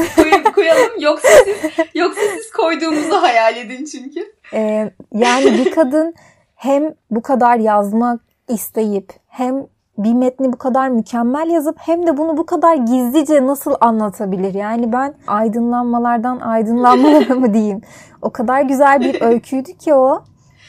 koyalım. 0.54 0.90
Yoksa 1.00 1.28
siz, 1.28 1.86
yoksa 1.94 2.20
siz 2.36 2.50
koyduğumuzu 2.50 3.22
hayal 3.22 3.56
edin 3.56 3.84
çünkü. 3.84 4.32
Ee, 4.52 4.90
yani 5.12 5.58
bir 5.58 5.70
kadın 5.70 6.14
hem 6.54 6.94
bu 7.10 7.22
kadar 7.22 7.56
yazmak 7.56 8.20
isteyip 8.48 9.12
hem 9.28 9.66
bir 9.98 10.14
metni 10.14 10.52
bu 10.52 10.56
kadar 10.56 10.88
mükemmel 10.88 11.50
yazıp 11.50 11.76
hem 11.78 12.06
de 12.06 12.16
bunu 12.16 12.36
bu 12.36 12.46
kadar 12.46 12.74
gizlice 12.74 13.46
nasıl 13.46 13.74
anlatabilir? 13.80 14.54
Yani 14.54 14.92
ben 14.92 15.14
aydınlanmalardan 15.26 16.40
aydınlanmalara 16.40 17.34
mı 17.34 17.54
diyeyim? 17.54 17.80
O 18.22 18.30
kadar 18.30 18.62
güzel 18.62 19.00
bir 19.00 19.22
öyküydü 19.26 19.72
ki 19.72 19.94
o. 19.94 20.22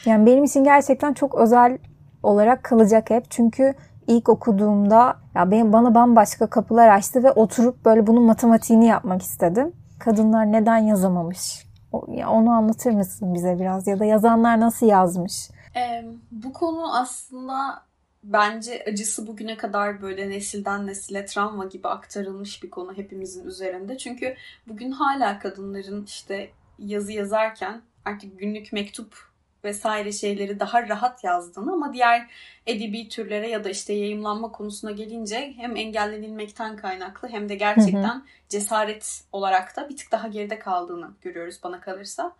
Yani 0.04 0.26
benim 0.26 0.44
için 0.44 0.64
gerçekten 0.64 1.12
çok 1.12 1.34
özel 1.34 1.78
olarak 2.22 2.64
kalacak 2.64 3.10
hep. 3.10 3.30
Çünkü 3.30 3.74
ilk 4.06 4.28
okuduğumda 4.28 5.16
ya 5.34 5.50
benim 5.50 5.72
bana 5.72 5.94
bambaşka 5.94 6.46
kapılar 6.46 6.88
açtı 6.88 7.22
ve 7.22 7.32
oturup 7.32 7.84
böyle 7.84 8.06
bunun 8.06 8.22
matematiğini 8.22 8.86
yapmak 8.86 9.22
istedim. 9.22 9.72
Kadınlar 9.98 10.52
neden 10.52 10.78
yazamamış? 10.78 11.66
O, 11.92 12.04
ya 12.08 12.30
onu 12.30 12.50
anlatır 12.50 12.92
mısın 12.92 13.34
bize 13.34 13.58
biraz 13.60 13.86
ya 13.86 13.98
da 13.98 14.04
yazanlar 14.04 14.60
nasıl 14.60 14.86
yazmış? 14.86 15.50
Ee, 15.76 16.04
bu 16.30 16.52
konu 16.52 16.96
aslında 16.96 17.85
bence 18.32 18.84
acısı 18.88 19.26
bugüne 19.26 19.56
kadar 19.56 20.02
böyle 20.02 20.30
nesilden 20.30 20.86
nesile 20.86 21.26
travma 21.26 21.64
gibi 21.64 21.88
aktarılmış 21.88 22.62
bir 22.62 22.70
konu 22.70 22.96
hepimizin 22.96 23.46
üzerinde. 23.46 23.98
Çünkü 23.98 24.36
bugün 24.68 24.90
hala 24.90 25.38
kadınların 25.38 26.04
işte 26.04 26.50
yazı 26.78 27.12
yazarken 27.12 27.82
artık 28.04 28.38
günlük 28.38 28.72
mektup 28.72 29.26
vesaire 29.64 30.12
şeyleri 30.12 30.60
daha 30.60 30.88
rahat 30.88 31.24
yazdığını 31.24 31.72
ama 31.72 31.92
diğer 31.92 32.30
edebi 32.66 33.08
türlere 33.08 33.48
ya 33.48 33.64
da 33.64 33.70
işte 33.70 33.92
yayımlanma 33.92 34.52
konusuna 34.52 34.90
gelince 34.90 35.54
hem 35.56 35.76
engellenilmekten 35.76 36.76
kaynaklı 36.76 37.28
hem 37.28 37.48
de 37.48 37.54
gerçekten 37.54 38.14
hı 38.14 38.18
hı. 38.18 38.22
cesaret 38.48 39.24
olarak 39.32 39.76
da 39.76 39.88
bir 39.88 39.96
tık 39.96 40.12
daha 40.12 40.28
geride 40.28 40.58
kaldığını 40.58 41.10
görüyoruz 41.22 41.60
bana 41.62 41.80
kalırsa. 41.80 42.36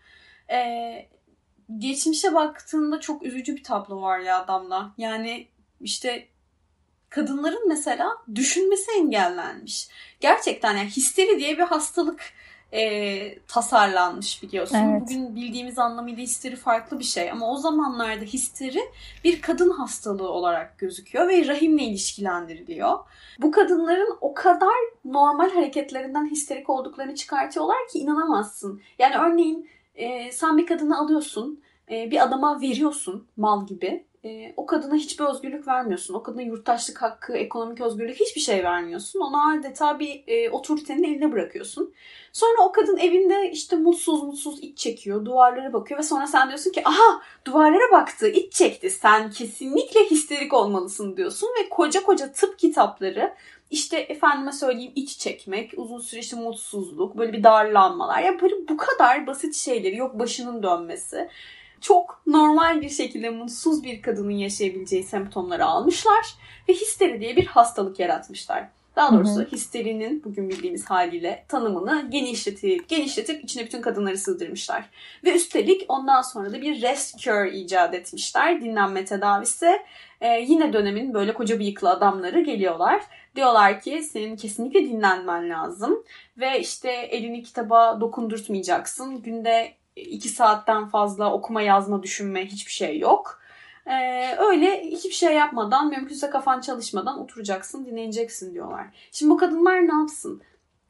Ee, 0.50 1.08
geçmişe 1.78 2.34
baktığında 2.34 3.00
çok 3.00 3.22
üzücü 3.22 3.56
bir 3.56 3.64
tablo 3.64 4.02
var 4.02 4.18
ya 4.18 4.42
adamla. 4.42 4.94
Yani 4.98 5.48
işte 5.80 6.28
kadınların 7.08 7.68
mesela 7.68 8.08
düşünmesi 8.34 8.90
engellenmiş. 8.98 9.88
Gerçekten 10.20 10.76
yani 10.76 10.88
histeri 10.88 11.38
diye 11.38 11.58
bir 11.58 11.62
hastalık 11.62 12.20
e, 12.72 13.38
tasarlanmış 13.48 14.42
biliyorsun. 14.42 14.76
Evet. 14.76 15.02
Bugün 15.02 15.36
bildiğimiz 15.36 15.78
anlamıyla 15.78 16.22
histeri 16.22 16.56
farklı 16.56 16.98
bir 16.98 17.04
şey 17.04 17.30
ama 17.30 17.50
o 17.50 17.56
zamanlarda 17.56 18.24
histeri 18.24 18.80
bir 19.24 19.42
kadın 19.42 19.70
hastalığı 19.70 20.28
olarak 20.28 20.78
gözüküyor 20.78 21.28
ve 21.28 21.46
rahimle 21.46 21.82
ilişkilendiriliyor. 21.82 22.98
Bu 23.38 23.50
kadınların 23.50 24.18
o 24.20 24.34
kadar 24.34 24.76
normal 25.04 25.50
hareketlerinden 25.50 26.30
histerik 26.30 26.70
olduklarını 26.70 27.14
çıkartıyorlar 27.14 27.88
ki 27.92 27.98
inanamazsın. 27.98 28.80
Yani 28.98 29.16
örneğin 29.16 29.68
e, 29.94 30.32
sen 30.32 30.58
bir 30.58 30.66
kadını 30.66 30.98
alıyorsun, 30.98 31.62
e, 31.90 32.10
bir 32.10 32.22
adama 32.22 32.60
veriyorsun 32.60 33.26
mal 33.36 33.66
gibi 33.66 34.04
e, 34.26 34.54
o 34.56 34.66
kadına 34.66 34.94
hiçbir 34.94 35.24
özgürlük 35.24 35.68
vermiyorsun. 35.68 36.14
O 36.14 36.22
kadına 36.22 36.42
yurttaşlık 36.42 37.02
hakkı, 37.02 37.36
ekonomik 37.36 37.80
özgürlük 37.80 38.20
hiçbir 38.20 38.40
şey 38.40 38.64
vermiyorsun. 38.64 39.20
Ona 39.20 39.58
adeta 39.58 39.98
bir 39.98 40.24
e, 40.26 40.50
otoritenin 40.50 41.04
eline 41.04 41.32
bırakıyorsun. 41.32 41.94
Sonra 42.32 42.62
o 42.62 42.72
kadın 42.72 42.96
evinde 42.96 43.50
işte 43.50 43.76
mutsuz 43.76 44.22
mutsuz 44.22 44.58
iç 44.62 44.78
çekiyor, 44.78 45.24
duvarlara 45.24 45.72
bakıyor 45.72 45.98
ve 45.98 46.04
sonra 46.04 46.26
sen 46.26 46.48
diyorsun 46.48 46.70
ki 46.70 46.88
aha 46.88 47.22
duvarlara 47.44 47.92
baktı, 47.92 48.28
iç 48.28 48.52
çekti. 48.52 48.90
Sen 48.90 49.30
kesinlikle 49.30 50.00
histerik 50.04 50.54
olmalısın 50.54 51.16
diyorsun 51.16 51.48
ve 51.60 51.68
koca 51.68 52.02
koca 52.02 52.32
tıp 52.32 52.58
kitapları 52.58 53.34
işte 53.70 53.98
efendime 53.98 54.52
söyleyeyim 54.52 54.92
iç 54.94 55.18
çekmek, 55.18 55.72
uzun 55.76 55.98
süreçli 55.98 56.36
mutsuzluk, 56.36 57.18
böyle 57.18 57.32
bir 57.32 57.44
darlanmalar. 57.44 58.22
Ya 58.22 58.40
böyle 58.40 58.54
bu 58.68 58.76
kadar 58.76 59.26
basit 59.26 59.54
şeyleri 59.54 59.96
yok 59.96 60.18
başının 60.18 60.62
dönmesi 60.62 61.28
çok 61.86 62.22
normal 62.26 62.80
bir 62.80 62.88
şekilde 62.88 63.30
mutsuz 63.30 63.84
bir 63.84 64.02
kadının 64.02 64.30
yaşayabileceği 64.30 65.04
semptomları 65.04 65.64
almışlar 65.64 66.34
ve 66.68 66.72
histeri 66.72 67.20
diye 67.20 67.36
bir 67.36 67.46
hastalık 67.46 68.00
yaratmışlar. 68.00 68.68
Daha 68.96 69.14
doğrusu 69.14 69.36
hı 69.36 69.40
hı. 69.40 69.50
histerinin 69.52 70.24
bugün 70.24 70.48
bildiğimiz 70.48 70.84
haliyle 70.84 71.44
tanımını 71.48 72.08
genişletip 72.10 72.88
genişletip 72.88 73.44
içine 73.44 73.64
bütün 73.64 73.80
kadınları 73.80 74.18
sığdırmışlar. 74.18 74.84
Ve 75.24 75.34
üstelik 75.34 75.84
ondan 75.88 76.22
sonra 76.22 76.52
da 76.52 76.62
bir 76.62 76.82
rest 76.82 77.18
cure 77.18 77.52
icat 77.52 77.94
etmişler. 77.94 78.60
Dinlenme 78.60 79.04
tedavisi. 79.04 79.78
Ee, 80.20 80.40
yine 80.48 80.72
dönemin 80.72 81.14
böyle 81.14 81.34
koca 81.34 81.58
bıyıklı 81.58 81.90
adamları 81.90 82.40
geliyorlar. 82.40 83.02
Diyorlar 83.36 83.80
ki 83.80 84.02
senin 84.02 84.36
kesinlikle 84.36 84.84
dinlenmen 84.84 85.50
lazım. 85.50 86.04
Ve 86.38 86.60
işte 86.60 86.90
elini 86.90 87.42
kitaba 87.42 88.00
dokundurtmayacaksın. 88.00 89.22
Günde 89.22 89.76
iki 89.96 90.28
saatten 90.28 90.86
fazla 90.86 91.32
okuma 91.32 91.62
yazma 91.62 92.02
düşünme 92.02 92.46
hiçbir 92.46 92.72
şey 92.72 92.98
yok. 92.98 93.40
Ee, 93.86 94.36
öyle 94.38 94.82
hiçbir 94.84 95.14
şey 95.14 95.34
yapmadan 95.34 95.88
mümkünse 95.88 96.30
kafan 96.30 96.60
çalışmadan 96.60 97.20
oturacaksın 97.20 97.86
dinleneceksin 97.86 98.54
diyorlar. 98.54 98.86
Şimdi 99.12 99.30
bu 99.30 99.36
kadınlar 99.36 99.88
ne 99.88 99.94
yapsın? 99.94 100.42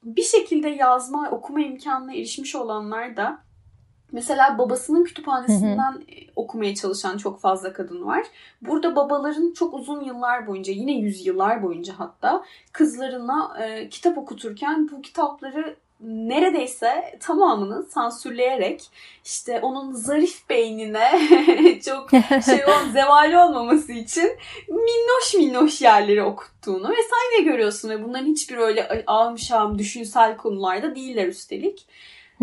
Bir 0.03 0.23
şekilde 0.23 0.69
yazma 0.69 1.31
okuma 1.31 1.61
imkanına 1.61 2.15
erişmiş 2.15 2.55
olanlar 2.55 3.17
da 3.17 3.47
Mesela 4.13 4.59
babasının 4.59 5.05
kütüphanesinden 5.05 5.93
hı 5.93 5.99
hı. 5.99 6.03
okumaya 6.37 6.75
çalışan 6.75 7.17
çok 7.17 7.41
fazla 7.41 7.73
kadın 7.73 8.07
var. 8.07 8.27
Burada 8.63 8.97
babaların 8.97 9.53
çok 9.53 9.75
uzun 9.75 10.01
yıllar 10.01 10.47
boyunca 10.47 10.73
yine 10.73 10.93
yüzyıllar 10.93 11.63
boyunca 11.63 11.95
hatta 11.99 12.45
kızlarına 12.73 13.57
e, 13.63 13.89
kitap 13.89 14.19
okuturken 14.19 14.89
bu 14.93 15.03
kitapları 15.03 15.77
neredeyse 16.01 17.19
tamamını 17.21 17.83
sansürleyerek 17.83 18.91
işte 19.25 19.61
onun 19.61 19.93
zarif 19.93 20.49
beynine 20.51 21.11
çok 21.85 22.11
şey 22.45 22.65
ol, 22.65 22.93
zevali 22.93 23.39
olmaması 23.39 23.93
için 23.93 24.31
minnoş 24.69 25.35
minnoş 25.35 25.83
yerleri 25.83 26.23
okuttuğunu 26.23 26.91
vesaire 26.91 27.43
görüyorsun 27.51 27.91
ve 27.91 28.05
bunların 28.05 28.27
hiçbir 28.27 28.57
öyle 28.57 29.05
ağım 29.07 29.79
düşünsel 29.79 30.37
konularda 30.37 30.95
değiller 30.95 31.27
üstelik. 31.27 31.87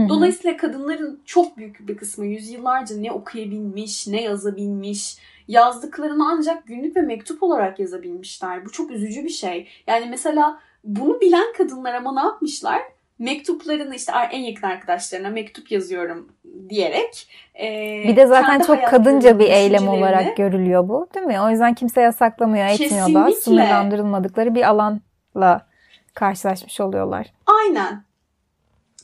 Dolayısıyla 0.09 0.57
kadınların 0.57 1.21
çok 1.25 1.57
büyük 1.57 1.87
bir 1.87 1.97
kısmı 1.97 2.25
yüzyıllarca 2.25 2.97
ne 2.97 3.11
okuyabilmiş, 3.11 4.07
ne 4.07 4.21
yazabilmiş, 4.21 5.17
yazdıklarını 5.47 6.29
ancak 6.31 6.67
günlük 6.67 6.95
ve 6.95 7.01
mektup 7.01 7.43
olarak 7.43 7.79
yazabilmişler. 7.79 8.65
Bu 8.65 8.71
çok 8.71 8.91
üzücü 8.91 9.23
bir 9.23 9.29
şey. 9.29 9.67
Yani 9.87 10.05
mesela 10.09 10.59
bunu 10.83 11.21
bilen 11.21 11.53
kadınlar 11.57 11.93
ama 11.93 12.13
ne 12.13 12.19
yapmışlar? 12.19 12.81
Mektuplarını 13.23 13.95
işte 13.95 14.11
en 14.31 14.39
yakın 14.39 14.67
arkadaşlarına 14.67 15.29
mektup 15.29 15.71
yazıyorum 15.71 16.29
diyerek 16.69 17.27
e, 17.59 17.67
bir 18.07 18.15
de 18.15 18.27
zaten 18.27 18.61
çok 18.61 18.87
kadınca 18.87 19.39
bir 19.39 19.49
eylem 19.49 19.87
olarak 19.87 20.37
görülüyor 20.37 20.89
bu 20.89 21.07
değil 21.15 21.25
mi? 21.25 21.41
O 21.41 21.49
yüzden 21.49 21.73
kimse 21.73 22.01
yasaklamıyor, 22.01 22.65
etmiyor 22.65 23.13
da 23.13 23.31
sınırlandırılmadıkları 23.31 24.55
bir 24.55 24.69
alanla 24.69 25.67
karşılaşmış 26.13 26.79
oluyorlar. 26.79 27.33
Aynen. 27.45 28.03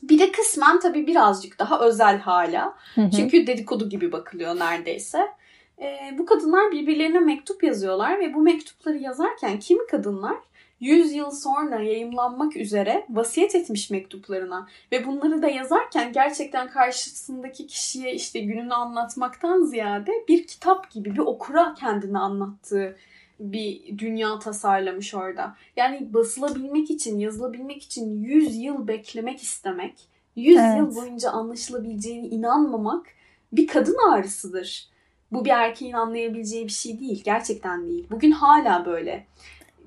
Bir 0.04 0.20
de 0.20 0.32
kısmen 0.32 0.80
tabii 0.80 1.08
birazcık 1.08 1.60
daha 1.60 1.80
özel 1.80 2.20
hala. 2.20 2.74
Hı 2.96 3.02
hı. 3.02 3.12
Çünkü 3.12 3.48
dedikodu 3.48 3.90
gibi 3.90 4.12
bakılıyor 4.12 4.60
neredeyse. 4.60 5.28
Ee, 5.82 6.16
bu 6.18 6.26
kadınlar 6.26 6.72
birbirlerine 6.72 7.20
mektup 7.20 7.64
yazıyorlar 7.64 8.20
ve 8.20 8.34
bu 8.34 8.42
mektupları 8.42 8.98
yazarken 8.98 9.60
kimi 9.60 9.88
kadınlar 9.88 10.38
100 10.80 11.14
yıl 11.14 11.32
sonra 11.32 11.80
yayımlanmak 11.80 12.58
üzere 12.58 13.06
vasiyet 13.10 13.56
etmiş 13.56 13.90
mektuplarına 13.90 14.68
ve 14.92 15.08
bunları 15.08 15.42
da 15.42 15.48
yazarken 15.48 16.14
gerçekten 16.14 16.70
karşısındaki 16.70 17.68
kişiye 17.68 18.14
işte 18.14 18.40
gününü 18.40 18.74
anlatmaktan 18.74 19.64
ziyade 19.64 20.12
bir 20.28 20.48
kitap 20.48 20.92
gibi 20.92 21.14
bir 21.14 21.20
okura 21.20 21.74
kendini 21.74 22.20
anlattığı 22.20 22.96
bir 23.40 23.98
dünya 23.98 24.40
tasarlamış 24.40 25.14
orada. 25.14 25.56
Yani 25.76 26.14
basılabilmek 26.14 26.92
için, 26.92 27.20
yazılabilmek 27.20 27.84
için 27.84 28.24
100 28.24 28.56
yıl 28.56 28.88
beklemek 28.88 29.42
istemek, 29.42 29.94
100 30.36 30.58
evet. 30.58 30.78
yıl 30.78 30.96
boyunca 30.96 31.32
anlaşılabileceğini 31.32 32.28
inanmamak 32.28 33.08
bir 33.54 33.68
kadın 33.68 34.12
ağrısıdır. 34.12 34.90
Bu 35.32 35.46
bir 35.46 35.50
erkeğin 35.50 35.94
anlayabileceği 35.94 36.66
bir 36.66 36.72
şey 36.72 37.00
değil. 37.00 37.24
Gerçekten 37.24 37.88
değil. 37.88 38.08
Bugün 38.12 38.32
hala 38.32 38.86
böyle. 38.86 39.26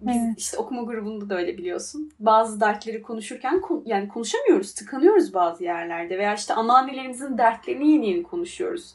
Biz 0.07 0.17
evet. 0.17 0.39
işte 0.39 0.57
okuma 0.57 0.83
grubunda 0.83 1.31
da 1.31 1.37
öyle 1.37 1.59
biliyorsun. 1.59 2.13
Bazı 2.21 2.61
dertleri 2.61 3.03
konuşurken 3.03 3.63
yani 3.85 4.09
konuşamıyoruz, 4.09 4.75
tıkanıyoruz 4.75 5.35
bazı 5.35 5.65
yerlerde 5.65 6.19
veya 6.19 6.35
işte 6.35 6.55
anneannelerimizin 6.55 7.39
dertlerini 7.39 7.91
yeni 7.91 8.09
yeni 8.09 8.23
konuşuyoruz. 8.23 8.95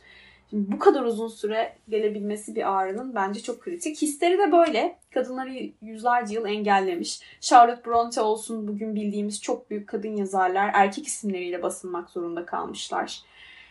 Şimdi 0.50 0.72
bu 0.72 0.80
kadar 0.80 1.04
uzun 1.04 1.28
süre 1.28 1.76
gelebilmesi 1.90 2.56
bir 2.56 2.78
ağrının 2.78 3.16
bence 3.16 3.40
çok 3.40 3.62
kritik. 3.62 4.02
Histeri 4.02 4.38
de 4.38 4.52
böyle. 4.52 4.98
Kadınları 5.14 5.72
yüzlerce 5.82 6.36
yıl 6.36 6.46
engellemiş. 6.46 7.22
Charlotte 7.42 7.86
Bronte 7.86 8.22
olsun 8.22 8.68
bugün 8.68 8.96
bildiğimiz 8.96 9.42
çok 9.42 9.70
büyük 9.70 9.90
kadın 9.90 10.16
yazarlar 10.16 10.72
erkek 10.74 11.08
isimleriyle 11.08 11.64
basılmak 11.64 12.10
zorunda 12.10 12.46
kalmışlar. 12.46 13.22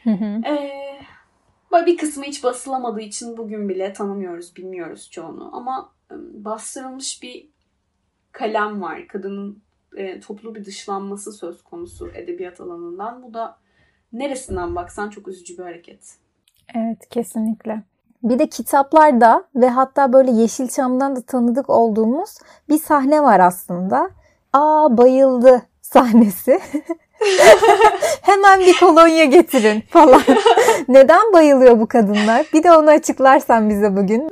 Hı 0.05 0.11
hı. 0.11 0.40
Ee, 0.46 0.87
bir 1.87 1.96
kısmı 1.96 2.25
hiç 2.25 2.44
basılamadığı 2.44 3.01
için 3.01 3.37
bugün 3.37 3.68
bile 3.68 3.92
tanımıyoruz, 3.92 4.57
bilmiyoruz 4.57 5.11
çoğunu. 5.11 5.51
Ama 5.53 5.92
bastırılmış 6.10 7.22
bir 7.22 7.48
kalem 8.32 8.82
var. 8.82 9.08
Kadının 9.08 9.62
e, 9.96 10.20
toplu 10.20 10.54
bir 10.54 10.64
dışlanması 10.64 11.32
söz 11.32 11.62
konusu 11.62 12.10
edebiyat 12.14 12.60
alanından. 12.60 13.22
Bu 13.22 13.34
da 13.34 13.58
neresinden 14.12 14.76
baksan 14.76 15.10
çok 15.10 15.28
üzücü 15.28 15.58
bir 15.58 15.62
hareket. 15.62 16.14
Evet 16.74 17.08
kesinlikle. 17.10 17.82
Bir 18.22 18.38
de 18.38 18.48
kitaplarda 18.48 19.44
ve 19.54 19.68
hatta 19.68 20.12
böyle 20.12 20.30
Yeşilçam'dan 20.30 21.16
da 21.16 21.22
tanıdık 21.22 21.70
olduğumuz 21.70 22.38
bir 22.68 22.78
sahne 22.78 23.22
var 23.22 23.40
aslında. 23.40 24.10
Aa 24.52 24.98
bayıldı 24.98 25.62
sahnesi. 25.82 26.60
Hemen 28.22 28.60
bir 28.60 28.78
kolonya 28.80 29.24
getirin 29.24 29.80
falan. 29.80 30.22
Neden 30.88 31.32
bayılıyor 31.32 31.80
bu 31.80 31.86
kadınlar? 31.86 32.46
Bir 32.52 32.62
de 32.62 32.72
onu 32.72 32.90
açıklarsan 32.90 33.70
bize 33.70 33.96
bugün. 33.96 34.28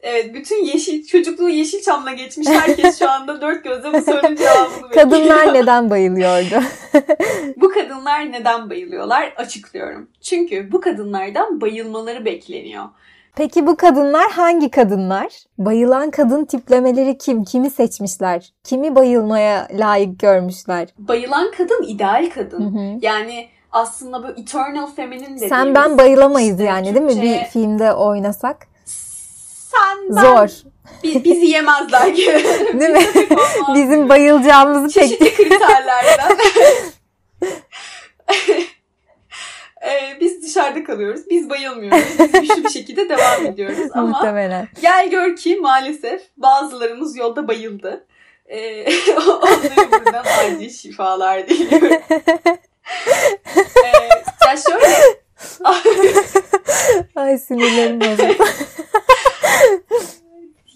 Evet 0.00 0.34
bütün 0.34 0.64
yeşil 0.64 1.06
çocukluğu 1.06 1.48
Yeşilçam'la 1.48 2.12
geçmiş 2.12 2.48
herkes 2.48 2.98
şu 2.98 3.10
anda 3.10 3.40
dört 3.40 3.64
gözle 3.64 3.92
bu 3.92 4.00
sorunun 4.00 4.36
cevabını. 4.36 4.90
Kadınlar 4.94 5.54
neden 5.54 5.90
bayılıyordu? 5.90 6.64
bu 7.56 7.68
kadınlar 7.68 8.32
neden 8.32 8.70
bayılıyorlar? 8.70 9.32
Açıklıyorum. 9.36 10.08
Çünkü 10.20 10.72
bu 10.72 10.80
kadınlardan 10.80 11.60
bayılmaları 11.60 12.24
bekleniyor. 12.24 12.84
Peki 13.36 13.66
bu 13.66 13.76
kadınlar 13.76 14.30
hangi 14.30 14.70
kadınlar? 14.70 15.32
Bayılan 15.58 16.10
kadın 16.10 16.44
tiplemeleri 16.44 17.18
kim? 17.18 17.44
Kimi 17.44 17.70
seçmişler? 17.70 18.52
Kimi 18.64 18.94
bayılmaya 18.94 19.68
layık 19.78 20.18
görmüşler? 20.18 20.88
Bayılan 20.98 21.50
kadın 21.58 21.82
ideal 21.82 22.30
kadın. 22.34 22.60
Hı 22.60 22.78
hı. 22.78 22.98
Yani 23.02 23.48
aslında 23.72 24.22
bu 24.22 24.40
eternal 24.40 24.86
feminine 24.86 25.24
dediğimiz. 25.24 25.48
Sen 25.48 25.74
ben 25.74 25.98
bayılamayız 25.98 26.50
işte, 26.50 26.64
yani 26.64 26.94
değil 26.94 27.16
mi 27.16 27.22
bir 27.22 27.44
filmde 27.44 27.92
oynasak? 27.92 28.75
Sen 29.76 30.16
ben. 30.16 30.22
Zor. 30.22 30.48
Biz, 31.02 31.24
bizi 31.24 31.46
yemezler 31.46 32.06
gibi. 32.08 32.44
değil 32.80 32.90
mi? 32.90 33.06
Bizim 33.74 34.08
bayılacağımızı 34.08 35.00
Çeşitli 35.00 35.18
tek... 35.18 35.36
kriterlerden. 35.36 36.36
Ee, 39.86 40.20
biz 40.20 40.42
dışarıda 40.42 40.84
kalıyoruz. 40.84 41.20
Biz 41.30 41.50
bayılmıyoruz. 41.50 42.04
Biz 42.18 42.32
güçlü 42.32 42.64
bir 42.64 42.68
şekilde 42.68 43.08
devam 43.08 43.46
ediyoruz. 43.46 43.90
Ama 43.94 44.06
Muhtemelen. 44.06 44.68
gel 44.82 45.10
gör 45.10 45.36
ki 45.36 45.56
maalesef 45.56 46.22
bazılarımız 46.36 47.16
yolda 47.16 47.48
bayıldı. 47.48 48.06
Ee, 48.46 48.86
onlara 49.16 49.90
buradan 49.92 50.24
acil 50.24 50.70
şifalar 50.70 51.48
diliyorum. 51.48 52.02
ee, 53.84 54.08
ya 54.46 54.56
şöyle... 54.56 54.96
Ay 57.16 57.38
sinirlerim 57.38 58.00
bozuldu. 58.00 58.44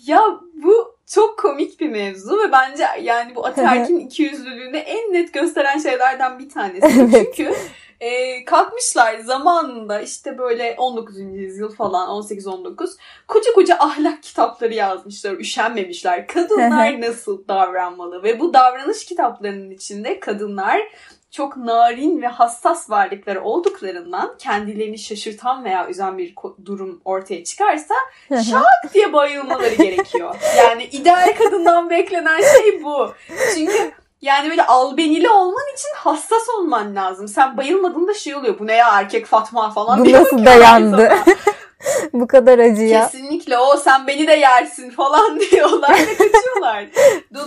ya 0.06 0.20
bu 0.54 0.96
çok 1.06 1.38
komik 1.38 1.80
bir 1.80 1.88
mevzu 1.88 2.38
ve 2.38 2.52
bence 2.52 2.86
yani 3.10 3.34
bu 3.34 3.46
ataerkin 3.46 3.98
ikiyüzlülüğünü 3.98 4.76
en 4.76 5.12
net 5.12 5.32
gösteren 5.32 5.78
şeylerden 5.78 6.38
bir 6.38 6.48
tanesi. 6.48 7.00
Evet. 7.00 7.34
Çünkü 7.36 7.54
e, 8.00 8.44
kalkmışlar 8.44 9.18
zamanında 9.18 10.00
işte 10.00 10.38
böyle 10.38 10.74
19. 10.78 11.18
yüzyıl 11.18 11.74
falan 11.74 12.08
18-19 12.22 12.90
koca 13.28 13.52
koca 13.54 13.76
ahlak 13.78 14.22
kitapları 14.22 14.74
yazmışlar. 14.74 15.32
Üşenmemişler. 15.32 16.26
Kadınlar 16.26 17.00
nasıl 17.00 17.48
davranmalı 17.48 18.22
ve 18.22 18.40
bu 18.40 18.54
davranış 18.54 19.04
kitaplarının 19.04 19.70
içinde 19.70 20.20
kadınlar 20.20 20.80
çok 21.30 21.56
narin 21.56 22.22
ve 22.22 22.26
hassas 22.26 22.90
varlıkları 22.90 23.42
olduklarından 23.42 24.34
kendilerini 24.38 24.98
şaşırtan 24.98 25.64
veya 25.64 25.88
üzen 25.88 26.18
bir 26.18 26.34
durum 26.64 27.00
ortaya 27.04 27.44
çıkarsa 27.44 27.94
şak 28.28 28.94
diye 28.94 29.12
bayılmaları 29.12 29.74
gerekiyor. 29.74 30.36
Yani 30.58 30.84
ideal 30.84 31.36
kadından 31.38 31.90
beklenen 31.90 32.40
şey 32.40 32.84
bu. 32.84 33.12
Çünkü 33.54 33.92
yani 34.22 34.50
böyle 34.50 34.66
albenili 34.66 35.30
olman 35.30 35.74
için 35.74 35.88
hassas 35.96 36.48
olman 36.58 36.96
lazım. 36.96 37.28
Sen 37.28 37.56
bayılmadığında 37.56 38.14
şey 38.14 38.34
oluyor. 38.34 38.58
Bu 38.58 38.66
ne 38.66 38.74
ya 38.74 39.00
erkek 39.00 39.26
Fatma 39.26 39.70
falan. 39.70 40.04
Bu 40.04 40.12
nasıl 40.12 40.44
dayandı? 40.44 41.12
Bu 42.12 42.26
kadar 42.26 42.58
acıya. 42.58 43.10
Kesinlikle 43.10 43.58
o 43.58 43.76
sen 43.76 44.06
beni 44.06 44.26
de 44.26 44.32
yersin 44.32 44.90
falan 44.90 45.40
diyorlar 45.50 45.90
ve 45.90 46.16
kaçıyorlar. 46.16 46.86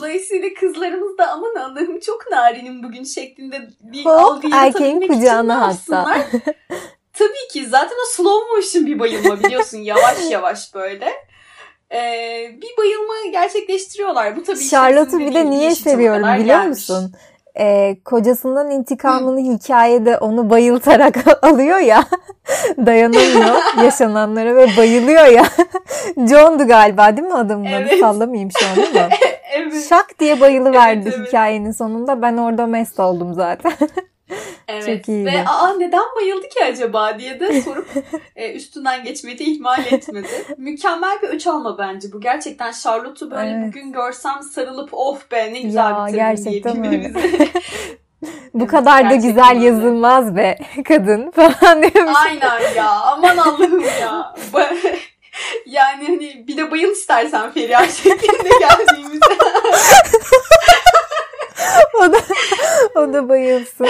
Dolayısıyla 0.03 0.49
kızlarımız 0.59 1.17
da 1.17 1.31
aman 1.31 1.55
Allah'ım 1.55 1.99
çok 1.99 2.31
narinim 2.31 2.83
bugün 2.83 3.03
şeklinde 3.03 3.69
bir 3.81 4.05
algıyı 4.05 4.53
erkeğin 4.55 5.07
kucağına 5.07 5.61
hatta. 5.61 6.05
Tabii 7.13 7.47
ki 7.51 7.67
zaten 7.67 7.95
o 8.03 8.05
slow 8.11 8.55
motion 8.55 8.85
bir 8.85 8.99
bayılma 8.99 9.43
biliyorsun 9.43 9.77
yavaş 9.77 10.31
yavaş 10.31 10.73
böyle 10.73 11.05
e, 11.91 12.01
bir 12.61 12.77
bayılma 12.77 13.13
gerçekleştiriyorlar. 13.31 14.35
Bu 14.35 14.43
tabii 14.43 14.69
Charlotte'u 14.69 15.19
bir 15.19 15.33
de 15.33 15.49
niye 15.49 15.75
seviyorum 15.75 16.23
biliyor 16.23 16.45
gelmiş. 16.45 16.67
musun? 16.69 17.13
Ee, 17.59 17.97
kocasından 18.05 18.71
intikamını 18.71 19.39
Hı. 19.39 19.53
hikayede 19.53 20.17
onu 20.17 20.49
bayıltarak 20.49 21.43
alıyor 21.43 21.77
ya 21.77 22.03
dayanamıyor 22.85 23.83
yaşananlara 23.83 24.55
ve 24.55 24.67
bayılıyor 24.77 25.25
ya 25.25 25.43
John'du 26.29 26.67
galiba 26.67 27.17
değil 27.17 27.27
mi 27.27 27.33
adamın 27.33 27.65
evet. 27.65 27.91
adı 27.91 27.99
sallamayayım 27.99 28.49
şu 28.51 28.65
an 28.65 28.85
ama 28.85 29.09
evet. 29.55 29.89
şak 29.89 30.19
diye 30.19 30.41
bayılıverdi 30.41 31.03
evet, 31.03 31.15
evet. 31.17 31.27
hikayenin 31.27 31.71
sonunda 31.71 32.21
ben 32.21 32.37
orada 32.37 32.67
mest 32.67 32.99
oldum 32.99 33.33
zaten 33.33 33.73
Evet. 34.67 34.85
Çok 34.85 35.09
iyiydi. 35.09 35.25
Ve 35.25 35.43
aa 35.47 35.73
neden 35.73 36.03
bayıldı 36.15 36.49
ki 36.49 36.65
acaba 36.65 37.19
diye 37.19 37.39
de 37.39 37.61
sorup 37.61 37.87
e, 38.35 38.53
üstünden 38.53 39.03
geçmeyi 39.03 39.39
de 39.39 39.43
ihmal 39.43 39.85
etmedi. 39.91 40.27
Mükemmel 40.57 41.21
bir 41.21 41.27
öç 41.27 41.47
alma 41.47 41.77
bence 41.77 42.07
bu. 42.13 42.21
Gerçekten 42.21 42.71
Charlotte'u 42.71 43.31
böyle 43.31 43.49
evet. 43.49 43.67
bugün 43.67 43.91
görsem 43.91 44.41
sarılıp 44.41 44.89
of 44.93 45.31
be 45.31 45.53
ne 45.53 45.61
güzel 45.61 45.91
ya, 45.91 46.05
bitirdin 46.07 46.17
gerçekten 46.17 46.85
öyle. 46.85 47.11
bu 48.53 48.67
kadar 48.67 49.09
da 49.09 49.15
güzel 49.15 49.55
öyle. 49.55 49.65
yazılmaz 49.65 50.35
be 50.35 50.57
kadın 50.87 51.31
falan 51.31 51.83
diyormuş. 51.83 52.17
Aynen 52.25 52.75
ya 52.75 52.89
aman 52.89 53.37
Allah'ım 53.37 53.83
ya. 54.01 54.35
yani 55.65 56.07
hani 56.07 56.47
bir 56.47 56.57
de 56.57 56.71
bayıl 56.71 56.91
istersen 56.91 57.51
Feriha 57.51 57.87
şeklinde 57.87 58.49
geldiğimizde. 58.59 59.25
o 61.99 62.13
da 62.13 62.17
o 62.95 63.13
da 63.13 63.29
bayılsın. 63.29 63.87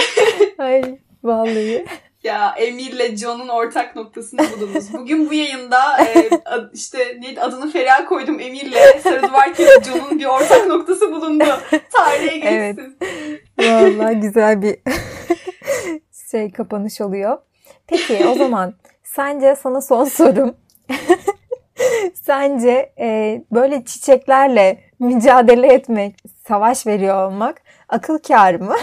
Ay 0.58 0.98
vallahi. 1.24 1.84
Ya 2.22 2.54
Emir'le 2.58 3.16
John'un 3.16 3.48
ortak 3.48 3.96
noktasını 3.96 4.40
buldunuz. 4.40 4.92
Bugün 4.92 5.30
bu 5.30 5.34
yayında 5.34 6.04
e, 6.04 6.28
işte 6.72 6.98
neydi 7.20 7.40
adını 7.40 7.70
Feriha 7.70 8.04
koydum 8.04 8.40
Emir'le 8.40 9.00
Sarı 9.02 9.22
Duvar 9.22 9.54
John'un 9.84 10.18
bir 10.18 10.24
ortak 10.24 10.66
noktası 10.66 11.12
bulundu. 11.12 11.44
Tarihe 11.92 12.36
geçsin. 12.36 12.96
Evet. 13.58 13.98
Vallahi 13.98 14.20
güzel 14.20 14.62
bir 14.62 14.76
şey 16.30 16.52
kapanış 16.52 17.00
oluyor. 17.00 17.38
Peki 17.86 18.26
o 18.26 18.34
zaman 18.34 18.74
sence 19.02 19.56
sana 19.62 19.80
son 19.80 20.04
sorum. 20.04 20.56
Sence 22.14 22.92
e, 22.98 23.42
böyle 23.52 23.84
çiçeklerle 23.84 24.80
mücadele 24.98 25.72
etmek, 25.72 26.16
savaş 26.48 26.86
veriyor 26.86 27.26
olmak 27.26 27.62
akıl 27.88 28.18
kârı 28.18 28.58
mı? 28.58 28.76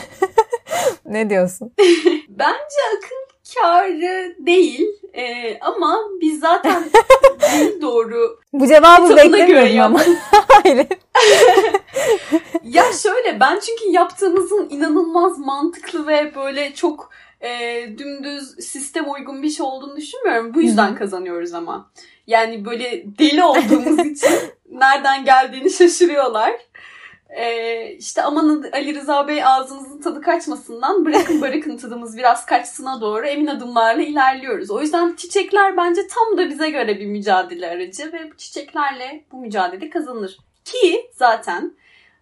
ne 1.05 1.29
diyorsun? 1.29 1.73
Bence 2.29 2.77
akıl 2.97 3.31
kârı 3.53 4.35
değil 4.39 4.87
ee, 5.13 5.59
ama 5.61 5.99
biz 6.21 6.39
zaten 6.39 6.83
değil 7.41 7.81
doğru 7.81 8.39
Bu 8.53 8.67
cevabı 8.67 9.17
beklemiyorum 9.17 9.79
ama. 9.79 10.01
Hayır. 10.31 10.87
ya 12.63 12.83
şöyle 13.03 13.39
ben 13.39 13.59
çünkü 13.59 13.89
yaptığımızın 13.91 14.67
inanılmaz 14.69 15.39
mantıklı 15.39 16.07
ve 16.07 16.35
böyle 16.35 16.73
çok 16.73 17.09
e, 17.41 17.83
dümdüz 17.97 18.65
sistem 18.65 19.11
uygun 19.11 19.43
bir 19.43 19.49
şey 19.49 19.65
olduğunu 19.65 19.97
düşünmüyorum. 19.97 20.53
Bu 20.53 20.61
yüzden 20.61 20.95
kazanıyoruz 20.95 21.53
ama. 21.53 21.91
Yani 22.27 22.65
böyle 22.65 23.03
deli 23.19 23.43
olduğumuz 23.43 24.05
için 24.05 24.31
nereden 24.71 25.25
geldiğini 25.25 25.71
şaşırıyorlar. 25.71 26.51
Ee, 27.31 27.91
işte 27.91 28.21
aman 28.21 28.65
Ali 28.73 28.95
Rıza 28.95 29.27
Bey 29.27 29.45
ağzınızın 29.45 30.01
tadı 30.01 30.21
kaçmasından 30.21 31.05
bırakın 31.05 31.41
bırakın 31.41 31.77
tadımız 31.77 32.17
biraz 32.17 32.45
kaçsına 32.45 33.01
doğru 33.01 33.25
emin 33.25 33.47
adımlarla 33.47 34.01
ilerliyoruz. 34.01 34.71
O 34.71 34.81
yüzden 34.81 35.15
çiçekler 35.15 35.77
bence 35.77 36.01
tam 36.07 36.37
da 36.37 36.49
bize 36.49 36.69
göre 36.69 36.99
bir 36.99 37.05
mücadele 37.05 37.69
aracı 37.69 38.13
ve 38.13 38.31
bu 38.31 38.37
çiçeklerle 38.37 39.25
bu 39.31 39.37
mücadele 39.37 39.89
kazanır. 39.89 40.37
Ki 40.65 41.09
zaten 41.13 41.73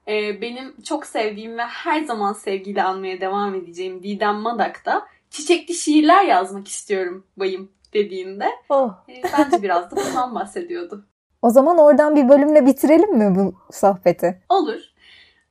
e, 0.08 0.42
benim 0.42 0.82
çok 0.82 1.06
sevdiğim 1.06 1.58
ve 1.58 1.64
her 1.64 2.04
zaman 2.04 2.34
sevgiyle 2.34 2.84
anmaya 2.84 3.22
devam 3.22 3.56
edeceğim 3.56 4.04
Didem 4.04 4.36
Madak 4.36 4.86
da 4.86 5.08
çiçekli 5.30 5.74
şiirler 5.74 6.24
yazmak 6.24 6.68
istiyorum 6.68 7.26
bayım. 7.38 7.72
dediğinde 7.94 8.50
Oh. 8.70 8.94
e, 9.10 9.22
bence 9.38 9.64
biraz 9.64 9.92
da 9.92 9.96
bundan 9.96 10.36
bahsediyordu. 10.36 11.06
O 11.42 11.50
zaman 11.50 11.78
oradan 11.78 12.16
bir 12.16 12.30
bölümle 12.30 12.66
bitirelim 12.66 13.18
mi 13.18 13.36
bu 13.36 13.54
sohbeti? 13.72 14.42
Olur. 14.50 14.80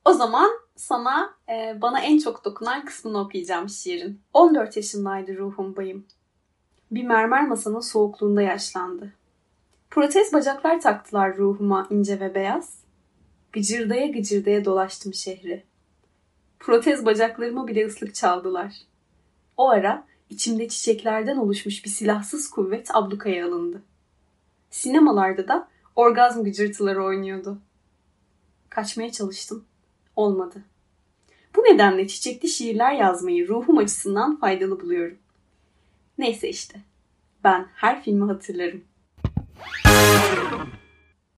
O 0.08 0.12
zaman 0.12 0.50
sana 0.76 1.34
e, 1.48 1.82
bana 1.82 2.00
en 2.00 2.18
çok 2.18 2.44
dokunan 2.44 2.84
kısmını 2.84 3.20
okuyacağım 3.20 3.68
şiirin. 3.68 4.20
14 4.34 4.76
yaşındaydı 4.76 5.38
ruhum 5.38 5.76
bayım. 5.76 6.06
Bir 6.90 7.02
mermer 7.02 7.48
masanın 7.48 7.80
soğukluğunda 7.80 8.42
yaşlandı. 8.42 9.12
Protez 9.90 10.32
bacaklar 10.32 10.80
taktılar 10.80 11.36
ruhuma 11.36 11.86
ince 11.90 12.20
ve 12.20 12.34
beyaz. 12.34 12.78
Gıcırdaya 13.52 14.06
gıcırdaya 14.06 14.64
dolaştım 14.64 15.14
şehri. 15.14 15.64
Protez 16.58 17.04
bacaklarıma 17.04 17.68
bile 17.68 17.86
ıslık 17.86 18.14
çaldılar. 18.14 18.74
O 19.56 19.68
ara 19.68 20.06
içimde 20.30 20.68
çiçeklerden 20.68 21.36
oluşmuş 21.36 21.84
bir 21.84 21.90
silahsız 21.90 22.50
kuvvet 22.50 22.94
ablukaya 22.94 23.46
alındı. 23.46 23.82
Sinemalarda 24.70 25.48
da 25.48 25.68
orgazm 25.96 26.44
gıcırtıları 26.44 27.04
oynuyordu. 27.04 27.58
Kaçmaya 28.70 29.12
çalıştım. 29.12 29.67
Olmadı. 30.18 30.62
Bu 31.56 31.60
nedenle 31.60 32.08
çiçekli 32.08 32.48
şiirler 32.48 32.92
yazmayı 32.92 33.48
ruhum 33.48 33.78
açısından 33.78 34.36
faydalı 34.36 34.80
buluyorum. 34.80 35.18
Neyse 36.18 36.48
işte. 36.48 36.80
Ben 37.44 37.66
her 37.74 38.02
filmi 38.02 38.24
hatırlarım. 38.24 38.84